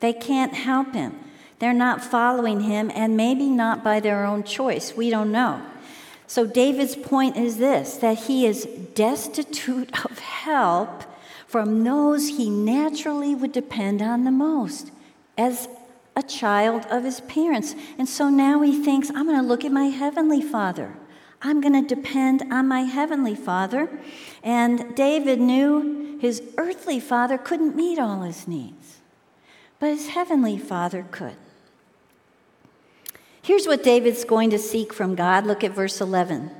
They 0.00 0.12
can't 0.12 0.54
help 0.54 0.94
him. 0.94 1.18
They're 1.58 1.72
not 1.72 2.04
following 2.04 2.60
him, 2.60 2.92
and 2.94 3.16
maybe 3.16 3.48
not 3.48 3.82
by 3.82 4.00
their 4.00 4.24
own 4.26 4.44
choice. 4.44 4.94
We 4.94 5.08
don't 5.08 5.32
know. 5.32 5.62
So, 6.26 6.44
David's 6.44 6.96
point 6.96 7.36
is 7.36 7.56
this 7.56 7.96
that 7.98 8.18
he 8.18 8.46
is 8.46 8.66
destitute 8.94 10.04
of 10.04 10.18
help 10.18 11.04
from 11.46 11.84
those 11.84 12.28
he 12.28 12.50
naturally 12.50 13.34
would 13.34 13.52
depend 13.52 14.02
on 14.02 14.24
the 14.24 14.30
most 14.30 14.90
as 15.38 15.68
a 16.16 16.22
child 16.22 16.86
of 16.86 17.04
his 17.04 17.20
parents. 17.20 17.76
And 17.98 18.08
so 18.08 18.28
now 18.30 18.62
he 18.62 18.82
thinks, 18.82 19.10
I'm 19.10 19.26
going 19.26 19.40
to 19.40 19.46
look 19.46 19.64
at 19.64 19.70
my 19.70 19.84
heavenly 19.84 20.40
father. 20.40 20.96
I'm 21.42 21.60
going 21.60 21.74
to 21.74 21.94
depend 21.94 22.42
on 22.50 22.66
my 22.66 22.80
heavenly 22.80 23.34
father. 23.34 24.00
And 24.42 24.96
David 24.96 25.38
knew 25.40 26.18
his 26.18 26.42
earthly 26.56 26.98
father 26.98 27.36
couldn't 27.36 27.76
meet 27.76 27.98
all 27.98 28.22
his 28.22 28.48
needs, 28.48 29.00
but 29.78 29.90
his 29.90 30.08
heavenly 30.08 30.56
father 30.56 31.06
could. 31.10 31.36
Here's 33.42 33.66
what 33.66 33.84
David's 33.84 34.24
going 34.24 34.50
to 34.50 34.58
seek 34.58 34.92
from 34.92 35.14
God. 35.14 35.46
Look 35.46 35.62
at 35.62 35.72
verse 35.72 36.00
11. 36.00 36.50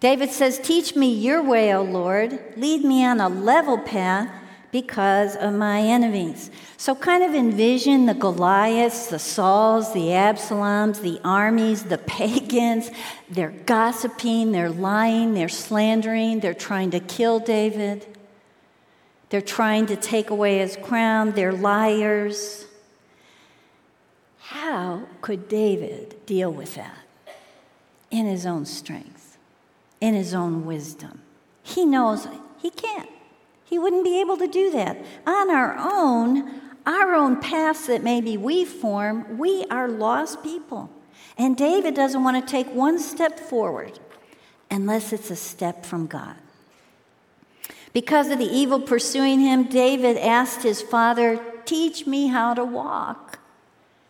David 0.00 0.30
says, 0.30 0.58
Teach 0.58 0.96
me 0.96 1.14
your 1.14 1.42
way, 1.42 1.72
O 1.72 1.82
Lord. 1.82 2.38
Lead 2.56 2.84
me 2.84 3.04
on 3.04 3.20
a 3.20 3.28
level 3.28 3.78
path 3.78 4.41
because 4.72 5.36
of 5.36 5.54
my 5.54 5.80
enemies. 5.80 6.50
So, 6.76 6.96
kind 6.96 7.22
of 7.22 7.32
envision 7.34 8.06
the 8.06 8.14
Goliaths, 8.14 9.06
the 9.06 9.20
Sauls, 9.20 9.92
the 9.94 10.08
Absaloms, 10.08 11.00
the 11.00 11.20
armies, 11.22 11.84
the 11.84 11.98
pagans. 12.18 12.90
They're 13.30 13.54
gossiping, 13.66 14.50
they're 14.50 14.68
lying, 14.68 15.34
they're 15.34 15.48
slandering, 15.48 16.40
they're 16.40 16.54
trying 16.54 16.90
to 16.90 16.98
kill 16.98 17.38
David. 17.38 18.04
They're 19.28 19.40
trying 19.40 19.86
to 19.86 19.96
take 19.96 20.30
away 20.30 20.58
his 20.58 20.76
crown, 20.82 21.30
they're 21.30 21.52
liars. 21.52 22.66
How 24.40 25.04
could 25.20 25.48
David 25.48 26.16
deal 26.26 26.52
with 26.52 26.74
that? 26.74 27.02
in 28.12 28.26
his 28.26 28.46
own 28.46 28.66
strength, 28.66 29.38
in 30.00 30.14
his 30.14 30.34
own 30.34 30.64
wisdom. 30.66 31.22
He 31.64 31.84
knows 31.84 32.28
he 32.60 32.70
can't. 32.70 33.08
He 33.72 33.78
wouldn't 33.78 34.04
be 34.04 34.20
able 34.20 34.36
to 34.36 34.46
do 34.46 34.70
that. 34.72 34.98
On 35.26 35.50
our 35.50 35.74
own, 35.78 36.60
our 36.84 37.14
own 37.14 37.40
paths 37.40 37.86
that 37.86 38.02
maybe 38.02 38.36
we 38.36 38.66
form, 38.66 39.38
we 39.38 39.64
are 39.70 39.88
lost 39.88 40.42
people. 40.42 40.90
And 41.38 41.56
David 41.56 41.94
doesn't 41.94 42.22
want 42.22 42.46
to 42.46 42.50
take 42.50 42.68
one 42.74 42.98
step 42.98 43.40
forward 43.40 43.98
unless 44.70 45.14
it's 45.14 45.30
a 45.30 45.36
step 45.36 45.86
from 45.86 46.06
God. 46.06 46.36
Because 47.94 48.28
of 48.28 48.38
the 48.38 48.44
evil 48.44 48.78
pursuing 48.78 49.40
him, 49.40 49.64
David 49.64 50.18
asked 50.18 50.62
his 50.62 50.82
father, 50.82 51.42
Teach 51.64 52.06
me 52.06 52.26
how 52.26 52.52
to 52.52 52.66
walk. 52.66 53.38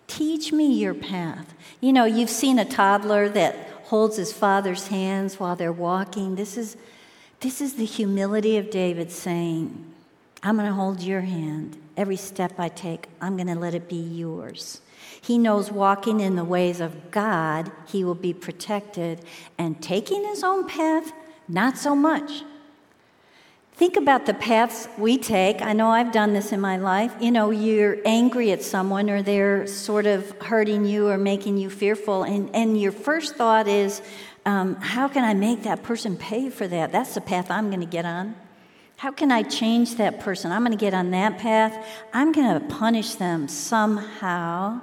Teach 0.09 0.53
me 0.53 0.73
your 0.73 0.95
path. 0.95 1.55
You 1.81 1.93
know, 1.93 2.05
you've 2.05 2.31
seen 2.31 2.59
a 2.59 2.65
toddler 2.65 3.29
that 3.29 3.55
holds 3.85 4.17
his 4.17 4.33
father's 4.33 4.89
hands 4.89 5.39
while 5.39 5.55
they're 5.55 5.71
walking. 5.71 6.35
This 6.35 6.57
is, 6.57 6.77
this 7.43 7.61
is 7.61 7.75
the 7.75 7.85
humility 7.85 8.57
of 8.57 8.71
David 8.71 9.11
saying, 9.11 9.85
I'm 10.45 10.57
going 10.57 10.69
to 10.69 10.75
hold 10.75 11.03
your 11.03 11.23
hand. 11.23 11.77
Every 11.97 12.17
step 12.17 12.53
I 12.59 12.69
take, 12.69 13.09
I'm 13.21 13.37
going 13.37 13.49
to 13.49 13.59
let 13.59 13.75
it 13.75 13.89
be 13.89 13.97
yours. 13.97 14.81
He 15.21 15.39
knows 15.39 15.71
walking 15.71 16.21
in 16.21 16.37
the 16.37 16.45
ways 16.45 16.81
of 16.81 17.11
God, 17.11 17.71
he 17.87 18.05
will 18.05 18.15
be 18.15 18.33
protected, 18.33 19.25
and 19.59 19.83
taking 19.83 20.25
his 20.25 20.43
own 20.45 20.69
path, 20.69 21.13
not 21.49 21.77
so 21.77 21.97
much. 21.97 22.43
Think 23.75 23.97
about 23.97 24.27
the 24.27 24.35
paths 24.35 24.87
we 24.97 25.19
take. 25.19 25.63
I 25.63 25.73
know 25.73 25.89
I've 25.89 26.13
done 26.13 26.35
this 26.35 26.53
in 26.53 26.61
my 26.61 26.77
life. 26.77 27.13
You 27.21 27.33
know, 27.33 27.51
you're 27.51 27.99
angry 28.05 28.53
at 28.53 28.63
someone 28.63 29.11
or 29.11 29.23
they're 29.23 29.67
sort 29.67 30.07
of 30.07 30.31
hurting 30.43 30.85
you 30.85 31.09
or 31.09 31.19
making 31.19 31.59
you 31.59 31.71
fearful, 31.71 32.23
and, 32.23 32.55
and 32.55 32.81
your 32.81 32.93
first 32.93 33.35
thought 33.35 33.67
is, 33.67 34.01
um, 34.45 34.77
how 34.77 35.09
can 35.09 35.25
I 35.25 35.35
make 35.35 35.63
that 35.63 35.83
person 35.83 36.17
pay 36.17 36.51
for 36.51 36.67
that? 36.67 36.93
That's 36.93 37.15
the 37.15 37.21
path 37.21 37.51
I'm 37.51 37.69
going 37.69 37.81
to 37.81 37.87
get 37.87 38.05
on. 38.05 38.35
How 38.97 39.11
can 39.11 39.33
I 39.33 39.43
change 39.43 39.97
that 39.97 40.21
person? 40.21 40.53
I'm 40.53 40.63
going 40.63 40.77
to 40.77 40.81
get 40.81 40.95
on 40.95 41.11
that 41.11 41.39
path. 41.39 41.87
I'm 42.13 42.33
going 42.33 42.61
to 42.61 42.67
punish 42.67 43.15
them 43.17 43.49
somehow. 43.49 44.81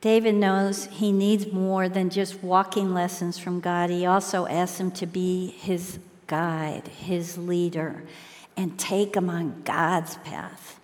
David 0.00 0.34
knows 0.34 0.84
he 0.86 1.12
needs 1.12 1.50
more 1.50 1.88
than 1.88 2.10
just 2.10 2.42
walking 2.42 2.92
lessons 2.92 3.38
from 3.38 3.60
God. 3.60 3.88
He 3.88 4.04
also 4.04 4.46
asks 4.46 4.78
him 4.78 4.90
to 4.92 5.06
be 5.06 5.46
his 5.46 5.98
guide, 6.26 6.88
his 6.88 7.38
leader, 7.38 8.02
and 8.54 8.78
take 8.78 9.16
him 9.16 9.30
on 9.30 9.62
God's 9.64 10.16
path. 10.18 10.78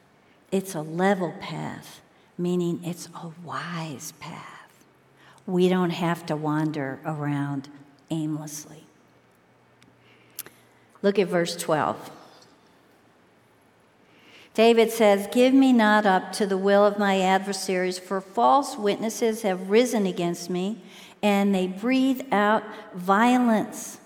It's 0.50 0.74
a 0.74 0.80
level 0.80 1.34
path, 1.38 2.00
meaning 2.38 2.80
it's 2.82 3.08
a 3.14 3.30
wise 3.44 4.14
path. 4.20 4.59
We 5.46 5.68
don't 5.68 5.90
have 5.90 6.26
to 6.26 6.36
wander 6.36 7.00
around 7.04 7.68
aimlessly. 8.10 8.84
Look 11.02 11.18
at 11.18 11.28
verse 11.28 11.56
12. 11.56 12.10
David 14.54 14.90
says, 14.90 15.28
Give 15.32 15.54
me 15.54 15.72
not 15.72 16.04
up 16.04 16.32
to 16.32 16.46
the 16.46 16.58
will 16.58 16.84
of 16.84 16.98
my 16.98 17.20
adversaries, 17.20 17.98
for 17.98 18.20
false 18.20 18.76
witnesses 18.76 19.42
have 19.42 19.70
risen 19.70 20.06
against 20.06 20.50
me, 20.50 20.82
and 21.22 21.54
they 21.54 21.66
breathe 21.66 22.22
out 22.32 22.64
violence. 22.94 23.99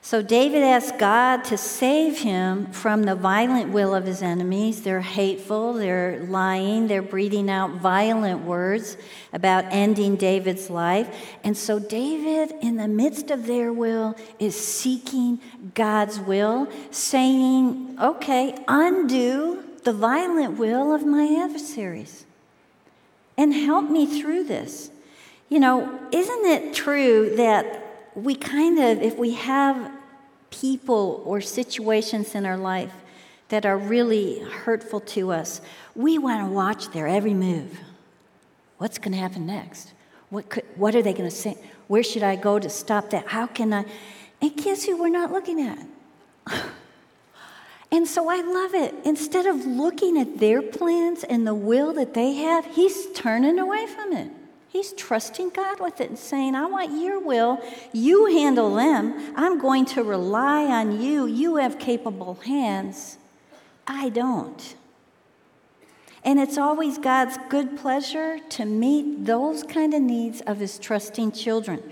So 0.00 0.22
David 0.22 0.62
asked 0.62 0.98
God 0.98 1.44
to 1.44 1.58
save 1.58 2.20
him 2.20 2.66
from 2.66 3.02
the 3.02 3.14
violent 3.14 3.72
will 3.72 3.94
of 3.94 4.06
his 4.06 4.22
enemies. 4.22 4.82
They're 4.82 5.00
hateful, 5.00 5.74
they're 5.74 6.20
lying, 6.20 6.86
they're 6.86 7.02
breathing 7.02 7.50
out 7.50 7.72
violent 7.72 8.44
words 8.44 8.96
about 9.32 9.64
ending 9.70 10.16
David's 10.16 10.70
life. 10.70 11.36
And 11.44 11.56
so 11.56 11.78
David, 11.78 12.54
in 12.62 12.76
the 12.76 12.88
midst 12.88 13.30
of 13.30 13.46
their 13.46 13.72
will, 13.72 14.16
is 14.38 14.56
seeking 14.56 15.40
God's 15.74 16.18
will, 16.18 16.68
saying, 16.90 17.98
Okay, 18.00 18.56
undo 18.66 19.62
the 19.84 19.92
violent 19.92 20.58
will 20.58 20.94
of 20.94 21.04
my 21.04 21.42
adversaries 21.44 22.24
and 23.36 23.52
help 23.52 23.90
me 23.90 24.06
through 24.06 24.44
this. 24.44 24.90
You 25.48 25.60
know, 25.60 25.98
isn't 26.12 26.44
it 26.44 26.74
true 26.74 27.34
that 27.36 27.87
we 28.24 28.34
kind 28.34 28.78
of, 28.78 29.02
if 29.02 29.16
we 29.16 29.34
have 29.34 29.92
people 30.50 31.22
or 31.24 31.40
situations 31.40 32.34
in 32.34 32.44
our 32.46 32.56
life 32.56 32.92
that 33.48 33.64
are 33.64 33.78
really 33.78 34.40
hurtful 34.40 35.00
to 35.00 35.32
us, 35.32 35.60
we 35.94 36.18
want 36.18 36.46
to 36.46 36.52
watch 36.52 36.90
their 36.90 37.06
every 37.06 37.34
move. 37.34 37.78
What's 38.78 38.98
going 38.98 39.12
to 39.12 39.18
happen 39.18 39.46
next? 39.46 39.92
What, 40.30 40.48
could, 40.48 40.64
what 40.76 40.94
are 40.94 41.02
they 41.02 41.12
going 41.12 41.28
to 41.28 41.34
say? 41.34 41.56
Where 41.86 42.02
should 42.02 42.22
I 42.22 42.36
go 42.36 42.58
to 42.58 42.68
stop 42.68 43.10
that? 43.10 43.28
How 43.28 43.46
can 43.46 43.72
I? 43.72 43.84
And 44.40 44.56
guess 44.56 44.84
who 44.84 45.00
we're 45.00 45.08
not 45.08 45.32
looking 45.32 45.60
at? 45.60 45.78
and 47.92 48.06
so 48.06 48.28
I 48.28 48.42
love 48.42 48.74
it. 48.74 48.94
Instead 49.04 49.46
of 49.46 49.64
looking 49.64 50.18
at 50.18 50.38
their 50.38 50.60
plans 50.60 51.24
and 51.24 51.46
the 51.46 51.54
will 51.54 51.92
that 51.94 52.14
they 52.14 52.34
have, 52.34 52.66
he's 52.66 53.10
turning 53.12 53.58
away 53.58 53.86
from 53.86 54.12
it. 54.12 54.30
He's 54.70 54.92
trusting 54.92 55.50
God 55.50 55.80
with 55.80 56.00
it 56.00 56.10
and 56.10 56.18
saying, 56.18 56.54
I 56.54 56.66
want 56.66 57.00
your 57.02 57.18
will. 57.18 57.58
You 57.92 58.26
handle 58.26 58.74
them. 58.74 59.34
I'm 59.34 59.58
going 59.58 59.86
to 59.86 60.04
rely 60.04 60.64
on 60.64 61.00
you. 61.00 61.26
You 61.26 61.56
have 61.56 61.78
capable 61.78 62.34
hands. 62.34 63.16
I 63.86 64.10
don't. 64.10 64.76
And 66.22 66.38
it's 66.38 66.58
always 66.58 66.98
God's 66.98 67.38
good 67.48 67.78
pleasure 67.78 68.38
to 68.50 68.66
meet 68.66 69.24
those 69.24 69.62
kind 69.62 69.94
of 69.94 70.02
needs 70.02 70.42
of 70.42 70.58
his 70.58 70.78
trusting 70.78 71.32
children. 71.32 71.82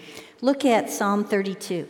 Look 0.42 0.66
at 0.66 0.90
Psalm 0.90 1.24
32. 1.24 1.88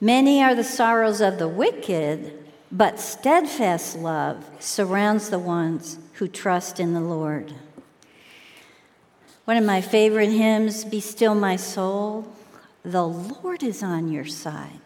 Many 0.00 0.42
are 0.42 0.54
the 0.54 0.64
sorrows 0.64 1.20
of 1.20 1.38
the 1.38 1.48
wicked, 1.48 2.42
but 2.72 2.98
steadfast 2.98 3.98
love 3.98 4.48
surrounds 4.58 5.28
the 5.28 5.38
ones 5.38 5.98
who 6.20 6.28
trust 6.28 6.78
in 6.78 6.92
the 6.92 7.00
Lord. 7.00 7.50
One 9.46 9.56
of 9.56 9.64
my 9.64 9.80
favorite 9.80 10.28
hymns, 10.28 10.84
Be 10.84 11.00
Still 11.00 11.34
My 11.34 11.56
Soul, 11.56 12.30
the 12.82 13.06
Lord 13.06 13.62
is 13.62 13.82
on 13.82 14.12
your 14.12 14.26
side. 14.26 14.80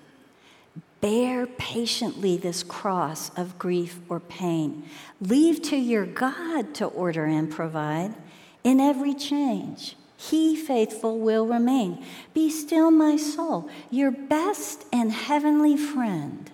Bear 1.01 1.49
patiently 1.49 2.37
this 2.37 2.63
cross 2.63 3.37
of 3.37 3.59
grief 3.59 3.99
or 4.09 4.21
pain. 4.21 4.85
Leave 5.21 5.61
to 5.63 5.77
your 5.77 6.07
God 6.07 6.73
to 6.77 6.87
order 6.87 7.25
and 7.25 7.51
provide. 7.51 8.15
In 8.63 8.79
every 8.79 9.13
change, 9.13 9.97
He 10.17 10.55
faithful 10.55 11.19
will 11.19 11.49
remain. 11.49 12.07
Be 12.33 12.49
still, 12.49 12.93
my 12.93 13.17
soul, 13.17 13.69
your 13.91 14.13
best 14.13 14.85
and 14.93 15.11
heavenly 15.11 15.77
friend 15.77 16.49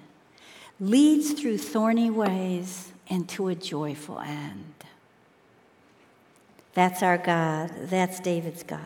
leads 0.81 1.33
through 1.33 1.59
thorny 1.59 2.09
ways 2.09 2.89
and 3.11 3.29
to 3.29 3.49
a 3.49 3.55
joyful 3.55 4.20
end. 4.20 4.75
That's 6.73 7.03
our 7.03 7.18
God. 7.18 7.70
That's 7.83 8.20
David's 8.20 8.62
God. 8.62 8.81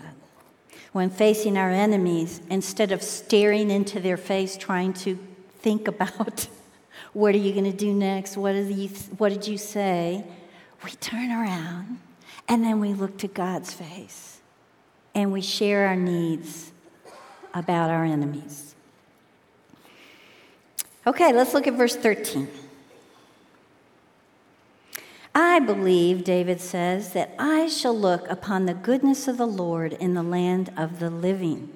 When 0.93 1.11
facing 1.11 1.59
our 1.59 1.71
enemies, 1.71 2.41
instead 2.49 2.91
of 2.91 3.03
staring 3.03 3.71
into 3.71 4.01
their 4.01 4.17
face, 4.17 4.57
trying 4.57 4.95
to 4.95 5.19
think 5.59 5.87
about 5.89 6.49
what 7.13 7.35
are 7.35 7.39
you 7.39 7.53
going 7.53 7.71
to 7.71 7.77
do 7.77 7.93
next? 7.93 8.37
What 8.37 8.55
what 9.19 9.29
did 9.29 9.47
you 9.47 9.59
say? 9.59 10.25
We 10.83 10.91
turn 10.93 11.31
around 11.31 12.01
and 12.49 12.65
then 12.65 12.81
we 12.81 12.93
look 12.93 13.19
to 13.19 13.29
God's 13.29 13.73
face 13.73 14.41
and 15.15 15.33
we 15.33 15.41
share 15.41 15.87
our 15.87 15.97
needs 15.97 16.73
about 17.53 17.91
our 17.91 18.05
enemies. 18.05 18.75
Okay, 21.07 21.33
let's 21.33 21.55
look 21.55 21.67
at 21.67 21.75
verse 21.75 21.97
13. 21.97 22.49
I 25.35 25.59
believe, 25.59 26.23
David 26.23 26.61
says, 26.61 27.13
that 27.13 27.35
I 27.39 27.67
shall 27.67 27.99
look 27.99 28.29
upon 28.29 28.67
the 28.67 28.75
goodness 28.75 29.27
of 29.27 29.37
the 29.37 29.47
Lord 29.47 29.93
in 29.95 30.15
the 30.15 30.23
land 30.23 30.73
of 30.77 31.01
the 31.01 31.11
living. 31.11 31.71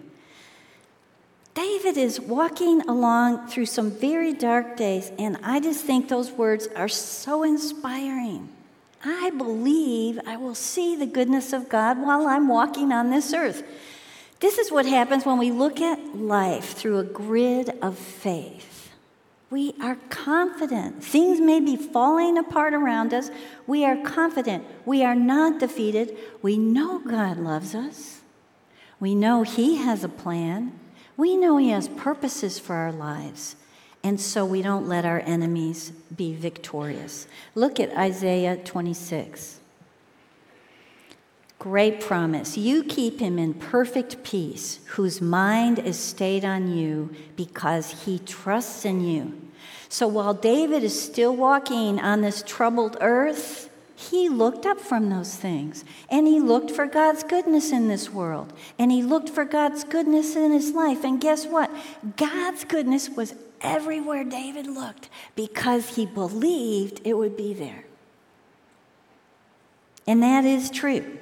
David 1.55 1.97
is 1.97 2.21
walking 2.21 2.83
along 2.83 3.49
through 3.49 3.67
some 3.67 3.91
very 3.91 4.33
dark 4.33 4.77
days, 4.77 5.11
and 5.19 5.39
I 5.43 5.59
just 5.59 5.85
think 5.85 6.09
those 6.09 6.31
words 6.31 6.69
are 6.77 6.89
so 6.89 7.43
inspiring. 7.43 8.49
I 9.05 9.31
believe 9.31 10.21
I 10.25 10.37
will 10.37 10.55
see 10.55 10.95
the 10.95 11.07
goodness 11.07 11.53
of 11.53 11.69
God 11.69 11.99
while 11.99 12.29
I'm 12.29 12.47
walking 12.47 12.93
on 12.93 13.11
this 13.11 13.33
earth. 13.35 13.65
This 14.39 14.59
is 14.59 14.71
what 14.71 14.87
happens 14.87 15.27
when 15.27 15.39
we 15.39 15.51
look 15.51 15.81
at 15.81 16.17
life 16.17 16.75
through 16.75 16.99
a 16.99 17.05
grid 17.05 17.71
of 17.83 17.99
faith. 17.99 18.78
We 19.51 19.75
are 19.81 19.97
confident. 20.11 21.03
Things 21.03 21.41
may 21.41 21.59
be 21.61 21.77
falling 21.77 22.37
apart 22.37 22.75
around 22.75 23.15
us. 23.15 23.31
We 23.67 23.85
are 23.85 23.97
confident. 23.97 24.65
We 24.85 25.03
are 25.03 25.15
not 25.15 25.59
defeated. 25.59 26.17
We 26.43 26.59
know 26.59 26.99
God 26.99 27.39
loves 27.39 27.75
us. 27.75 28.21
We 29.01 29.15
know 29.15 29.43
He 29.45 29.77
has 29.77 30.05
a 30.05 30.09
plan. 30.09 30.79
We 31.17 31.37
know 31.37 31.57
He 31.57 31.71
has 31.71 31.89
purposes 31.89 32.59
for 32.59 32.75
our 32.75 32.93
lives. 32.93 33.57
And 34.05 34.21
so 34.21 34.45
we 34.45 34.63
don't 34.63 34.87
let 34.87 35.05
our 35.05 35.21
enemies 35.21 35.93
be 36.15 36.35
victorious. 36.35 37.27
Look 37.55 37.81
at 37.81 37.97
Isaiah 37.97 38.57
26. 38.57 39.58
Great 41.59 42.01
promise. 42.01 42.57
You 42.57 42.85
keep 42.85 43.19
him 43.19 43.39
in 43.39 43.53
perfect 43.55 44.23
peace, 44.23 44.79
whose 44.87 45.21
mind 45.21 45.81
is 45.81 45.99
stayed 45.99 46.45
on 46.45 46.77
you 46.77 47.11
because 47.35 48.05
he 48.05 48.21
trusts 48.21 48.85
in 48.85 49.05
you. 49.05 49.37
So 49.89 50.07
while 50.07 50.35
David 50.35 50.85
is 50.85 51.01
still 51.01 51.35
walking 51.35 51.99
on 51.99 52.21
this 52.21 52.45
troubled 52.47 52.97
earth, 53.01 53.71
he 53.97 54.29
looked 54.29 54.65
up 54.65 54.81
from 54.81 55.11
those 55.11 55.35
things 55.35 55.85
and 56.09 56.29
he 56.29 56.39
looked 56.39 56.71
for 56.71 56.87
God's 56.87 57.25
goodness 57.25 57.73
in 57.73 57.89
this 57.89 58.09
world 58.09 58.53
and 58.79 58.93
he 58.93 59.03
looked 59.03 59.29
for 59.29 59.45
God's 59.45 59.83
goodness 59.83 60.37
in 60.37 60.53
his 60.53 60.71
life. 60.71 61.03
And 61.03 61.21
guess 61.21 61.47
what? 61.47 61.69
God's 62.17 62.63
goodness 62.63 63.11
was 63.11 63.35
everywhere 63.61 64.23
David 64.23 64.69
looked 64.69 65.09
because 65.35 65.97
he 65.97 66.07
believed 66.07 67.01
it 67.05 67.15
would 67.15 67.37
be 67.37 67.53
there. 67.53 67.87
And 70.07 70.23
that 70.23 70.45
is 70.45 70.71
true. 70.71 71.19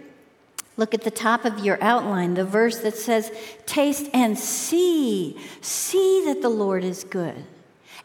Look 0.76 0.92
at 0.92 1.02
the 1.02 1.10
top 1.10 1.44
of 1.44 1.60
your 1.60 1.78
outline, 1.82 2.34
the 2.34 2.44
verse 2.44 2.78
that 2.80 2.96
says, 2.96 3.32
Taste 3.64 4.08
and 4.12 4.38
see, 4.38 5.38
see 5.60 6.24
that 6.26 6.42
the 6.42 6.50
Lord 6.50 6.84
is 6.84 7.04
good. 7.04 7.44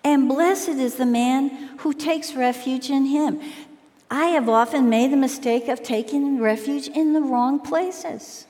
And 0.03 0.28
blessed 0.28 0.69
is 0.69 0.95
the 0.95 1.05
man 1.05 1.49
who 1.80 1.93
takes 1.93 2.34
refuge 2.34 2.89
in 2.89 3.05
him. 3.05 3.41
I 4.09 4.28
have 4.28 4.49
often 4.49 4.89
made 4.89 5.11
the 5.11 5.17
mistake 5.17 5.67
of 5.67 5.84
taking 5.84 6.39
refuge 6.39 6.88
in 6.88 7.13
the 7.13 7.22
wrong 7.22 7.59
places. 7.59 8.47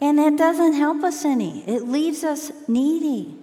And 0.00 0.18
that 0.18 0.36
doesn't 0.36 0.74
help 0.74 1.02
us 1.02 1.24
any, 1.24 1.62
it 1.68 1.82
leaves 1.82 2.24
us 2.24 2.52
needy. 2.68 3.36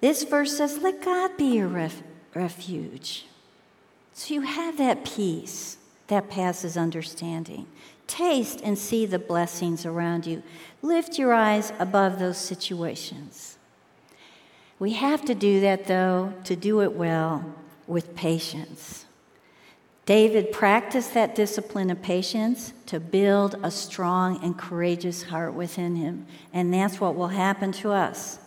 This 0.00 0.24
verse 0.24 0.56
says, 0.56 0.78
Let 0.78 1.02
God 1.02 1.36
be 1.36 1.56
your 1.56 1.68
ref- 1.68 2.02
refuge. 2.34 3.26
So 4.12 4.34
you 4.34 4.42
have 4.42 4.78
that 4.78 5.04
peace 5.04 5.76
that 6.06 6.30
passes 6.30 6.76
understanding. 6.76 7.66
Taste 8.06 8.60
and 8.62 8.78
see 8.78 9.06
the 9.06 9.18
blessings 9.18 9.86
around 9.86 10.26
you. 10.26 10.42
Lift 10.82 11.18
your 11.18 11.32
eyes 11.32 11.72
above 11.78 12.18
those 12.18 12.38
situations. 12.38 13.58
We 14.78 14.92
have 14.94 15.24
to 15.24 15.34
do 15.34 15.60
that, 15.60 15.86
though, 15.86 16.34
to 16.44 16.56
do 16.56 16.82
it 16.82 16.92
well 16.92 17.54
with 17.86 18.14
patience. 18.14 19.06
David 20.06 20.52
practiced 20.52 21.14
that 21.14 21.34
discipline 21.34 21.90
of 21.90 22.02
patience 22.02 22.74
to 22.86 23.00
build 23.00 23.56
a 23.62 23.70
strong 23.70 24.42
and 24.44 24.58
courageous 24.58 25.22
heart 25.22 25.54
within 25.54 25.96
him. 25.96 26.26
And 26.52 26.74
that's 26.74 27.00
what 27.00 27.14
will 27.14 27.28
happen 27.28 27.72
to 27.72 27.90
us. 27.92 28.38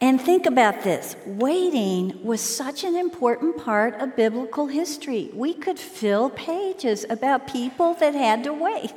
And 0.00 0.20
think 0.20 0.46
about 0.46 0.84
this 0.84 1.16
waiting 1.26 2.22
was 2.24 2.40
such 2.40 2.84
an 2.84 2.94
important 2.94 3.58
part 3.58 3.94
of 4.00 4.14
biblical 4.14 4.68
history. 4.68 5.30
We 5.34 5.54
could 5.54 5.78
fill 5.78 6.30
pages 6.30 7.04
about 7.10 7.48
people 7.48 7.94
that 7.94 8.14
had 8.14 8.44
to 8.44 8.52
wait 8.52 8.92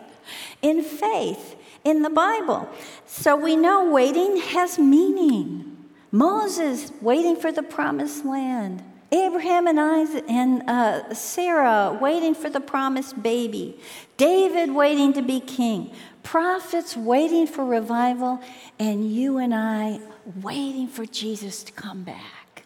in 0.62 0.84
faith 0.84 1.56
in 1.84 2.04
the 2.04 2.10
Bible. 2.12 2.70
So 3.08 3.36
we 3.36 3.56
know 3.56 3.90
waiting 3.90 4.38
has 4.38 4.78
meaning. 4.78 5.76
Moses 6.12 6.92
waiting 7.02 7.36
for 7.36 7.52
the 7.52 7.64
promised 7.64 8.24
land. 8.24 8.84
Abraham 9.12 9.68
and 9.68 9.80
Isaac 9.80 10.24
and 10.30 10.64
uh, 10.70 11.14
Sarah 11.14 11.98
waiting 12.00 12.36
for 12.36 12.50
the 12.50 12.62
promised 12.62 13.22
baby. 13.22 13.78
David 14.18 14.72
waiting 14.72 15.14
to 15.14 15.22
be 15.22 15.40
king. 15.40 15.92
Prophets 16.24 16.96
waiting 16.96 17.48
for 17.48 17.66
revival. 17.66 18.40
And 18.80 19.12
you 19.12 19.38
and 19.38 19.54
I 19.54 20.00
waiting 20.42 20.88
for 20.88 21.06
Jesus 21.06 21.64
to 21.64 21.72
come 21.72 22.04
back. 22.04 22.64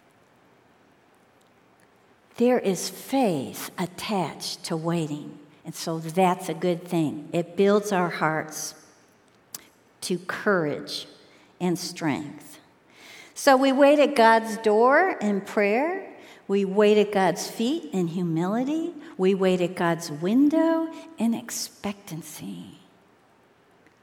There 2.38 2.60
is 2.60 2.90
faith 2.90 3.72
attached 3.78 4.64
to 4.66 4.76
waiting. 4.76 5.40
And 5.64 5.74
so 5.74 6.00
that's 6.00 6.50
a 6.50 6.54
good 6.54 6.84
thing. 6.84 7.30
It 7.32 7.56
builds 7.56 7.92
our 7.92 8.10
hearts 8.10 8.76
to 10.02 10.20
courage 10.20 11.08
and 11.60 11.80
strength. 11.80 12.60
So 13.34 13.58
we 13.58 13.72
wait 13.72 14.00
at 14.00 14.16
God's 14.16 14.58
door 14.58 15.18
in 15.22 15.42
prayer. 15.42 16.14
We 16.48 16.66
wait 16.66 16.98
at 16.98 17.12
God's 17.12 17.50
feet 17.50 17.90
in 17.92 18.08
humility. 18.08 18.94
We 19.18 19.34
wait 19.34 19.62
at 19.62 19.76
God's 19.76 20.12
window 20.12 20.90
in 21.18 21.34
expectancy, 21.34 22.80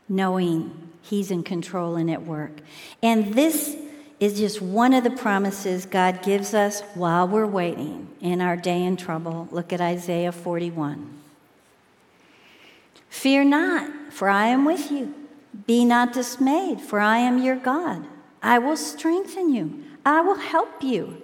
knowing 0.08 0.91
He's 1.02 1.30
in 1.30 1.42
control 1.42 1.96
and 1.96 2.10
at 2.10 2.22
work. 2.22 2.52
And 3.02 3.34
this 3.34 3.76
is 4.20 4.38
just 4.38 4.62
one 4.62 4.94
of 4.94 5.02
the 5.02 5.10
promises 5.10 5.84
God 5.84 6.22
gives 6.22 6.54
us 6.54 6.80
while 6.94 7.26
we're 7.26 7.46
waiting 7.46 8.08
in 8.20 8.40
our 8.40 8.56
day 8.56 8.82
in 8.84 8.96
trouble. 8.96 9.48
Look 9.50 9.72
at 9.72 9.80
Isaiah 9.80 10.32
41. 10.32 11.18
Fear 13.08 13.44
not, 13.44 14.12
for 14.12 14.28
I 14.28 14.46
am 14.46 14.64
with 14.64 14.90
you. 14.90 15.12
Be 15.66 15.84
not 15.84 16.12
dismayed, 16.12 16.80
for 16.80 17.00
I 17.00 17.18
am 17.18 17.42
your 17.42 17.56
God. 17.56 18.06
I 18.42 18.58
will 18.58 18.76
strengthen 18.76 19.52
you, 19.52 19.84
I 20.04 20.20
will 20.20 20.36
help 20.36 20.82
you, 20.82 21.22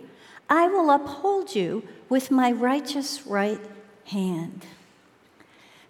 I 0.51 0.69
will 0.69 0.91
uphold 0.91 1.55
you 1.55 1.83
with 2.09 2.31
my 2.31 2.53
righteous 2.53 3.27
right 3.27 3.61
hand. 4.07 4.67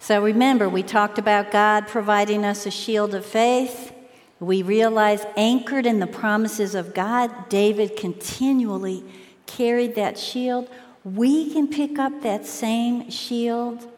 So 0.01 0.23
remember, 0.23 0.69
we 0.69 0.83
talked 0.83 1.19
about 1.19 1.51
God 1.51 1.89
providing 1.89 2.45
us 2.45 2.67
a 2.67 2.71
shield 2.71 3.15
of 3.15 3.27
faith. 3.27 3.93
We 4.41 4.63
realize, 4.63 5.27
anchored 5.37 5.87
in 5.87 5.99
the 5.99 6.07
promises 6.07 6.75
of 6.75 6.95
God, 6.95 7.49
David 7.49 7.97
continually 7.97 9.05
carried 9.47 9.97
that 9.97 10.19
shield. 10.19 10.71
We 11.05 11.53
can 11.53 11.69
pick 11.69 11.99
up 11.99 12.23
that 12.23 12.47
same 12.47 13.11
shield 13.11 13.89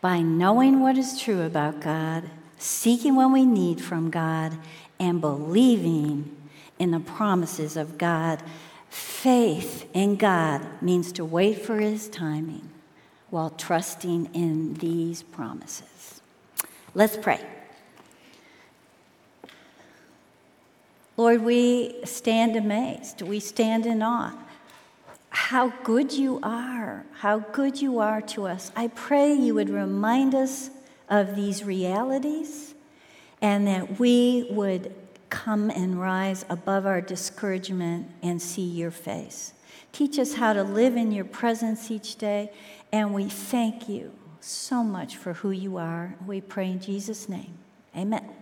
by 0.00 0.20
knowing 0.20 0.80
what 0.80 0.98
is 0.98 1.18
true 1.20 1.42
about 1.42 1.80
God, 1.80 2.24
seeking 2.58 3.16
what 3.16 3.32
we 3.32 3.44
need 3.44 3.80
from 3.80 4.10
God, 4.10 4.58
and 5.00 5.20
believing 5.20 6.36
in 6.78 6.90
the 6.90 7.00
promises 7.00 7.76
of 7.76 7.96
God. 7.96 8.42
Faith 8.90 9.88
in 9.94 10.16
God 10.16 10.62
means 10.82 11.12
to 11.12 11.24
wait 11.24 11.62
for 11.64 11.78
His 11.78 12.08
timing 12.08 12.68
while 13.30 13.50
trusting 13.50 14.30
in 14.34 14.74
these 14.74 15.22
promises. 15.22 16.20
Let's 16.94 17.16
pray. 17.16 17.40
Lord, 21.16 21.42
we 21.42 21.96
stand 22.04 22.56
amazed. 22.56 23.22
We 23.22 23.40
stand 23.40 23.86
in 23.86 24.02
awe. 24.02 24.32
How 25.30 25.70
good 25.82 26.12
you 26.12 26.38
are. 26.42 27.04
How 27.12 27.40
good 27.40 27.82
you 27.82 27.98
are 27.98 28.20
to 28.22 28.46
us. 28.46 28.70
I 28.76 28.88
pray 28.88 29.34
you 29.34 29.54
would 29.54 29.68
remind 29.68 30.34
us 30.34 30.70
of 31.08 31.34
these 31.34 31.64
realities 31.64 32.74
and 33.42 33.66
that 33.66 33.98
we 33.98 34.46
would 34.50 34.94
come 35.28 35.70
and 35.70 36.00
rise 36.00 36.44
above 36.48 36.86
our 36.86 37.00
discouragement 37.00 38.08
and 38.22 38.40
see 38.40 38.62
your 38.62 38.90
face. 38.90 39.52
Teach 39.92 40.18
us 40.18 40.34
how 40.34 40.52
to 40.52 40.62
live 40.62 40.96
in 40.96 41.12
your 41.12 41.24
presence 41.24 41.90
each 41.90 42.16
day 42.16 42.50
and 42.92 43.14
we 43.14 43.24
thank 43.28 43.88
you 43.88 44.12
so 44.40 44.82
much 44.82 45.16
for 45.16 45.34
who 45.34 45.50
you 45.50 45.76
are. 45.76 46.16
We 46.26 46.40
pray 46.40 46.70
in 46.70 46.80
Jesus' 46.80 47.28
name. 47.28 47.58
Amen. 47.96 48.37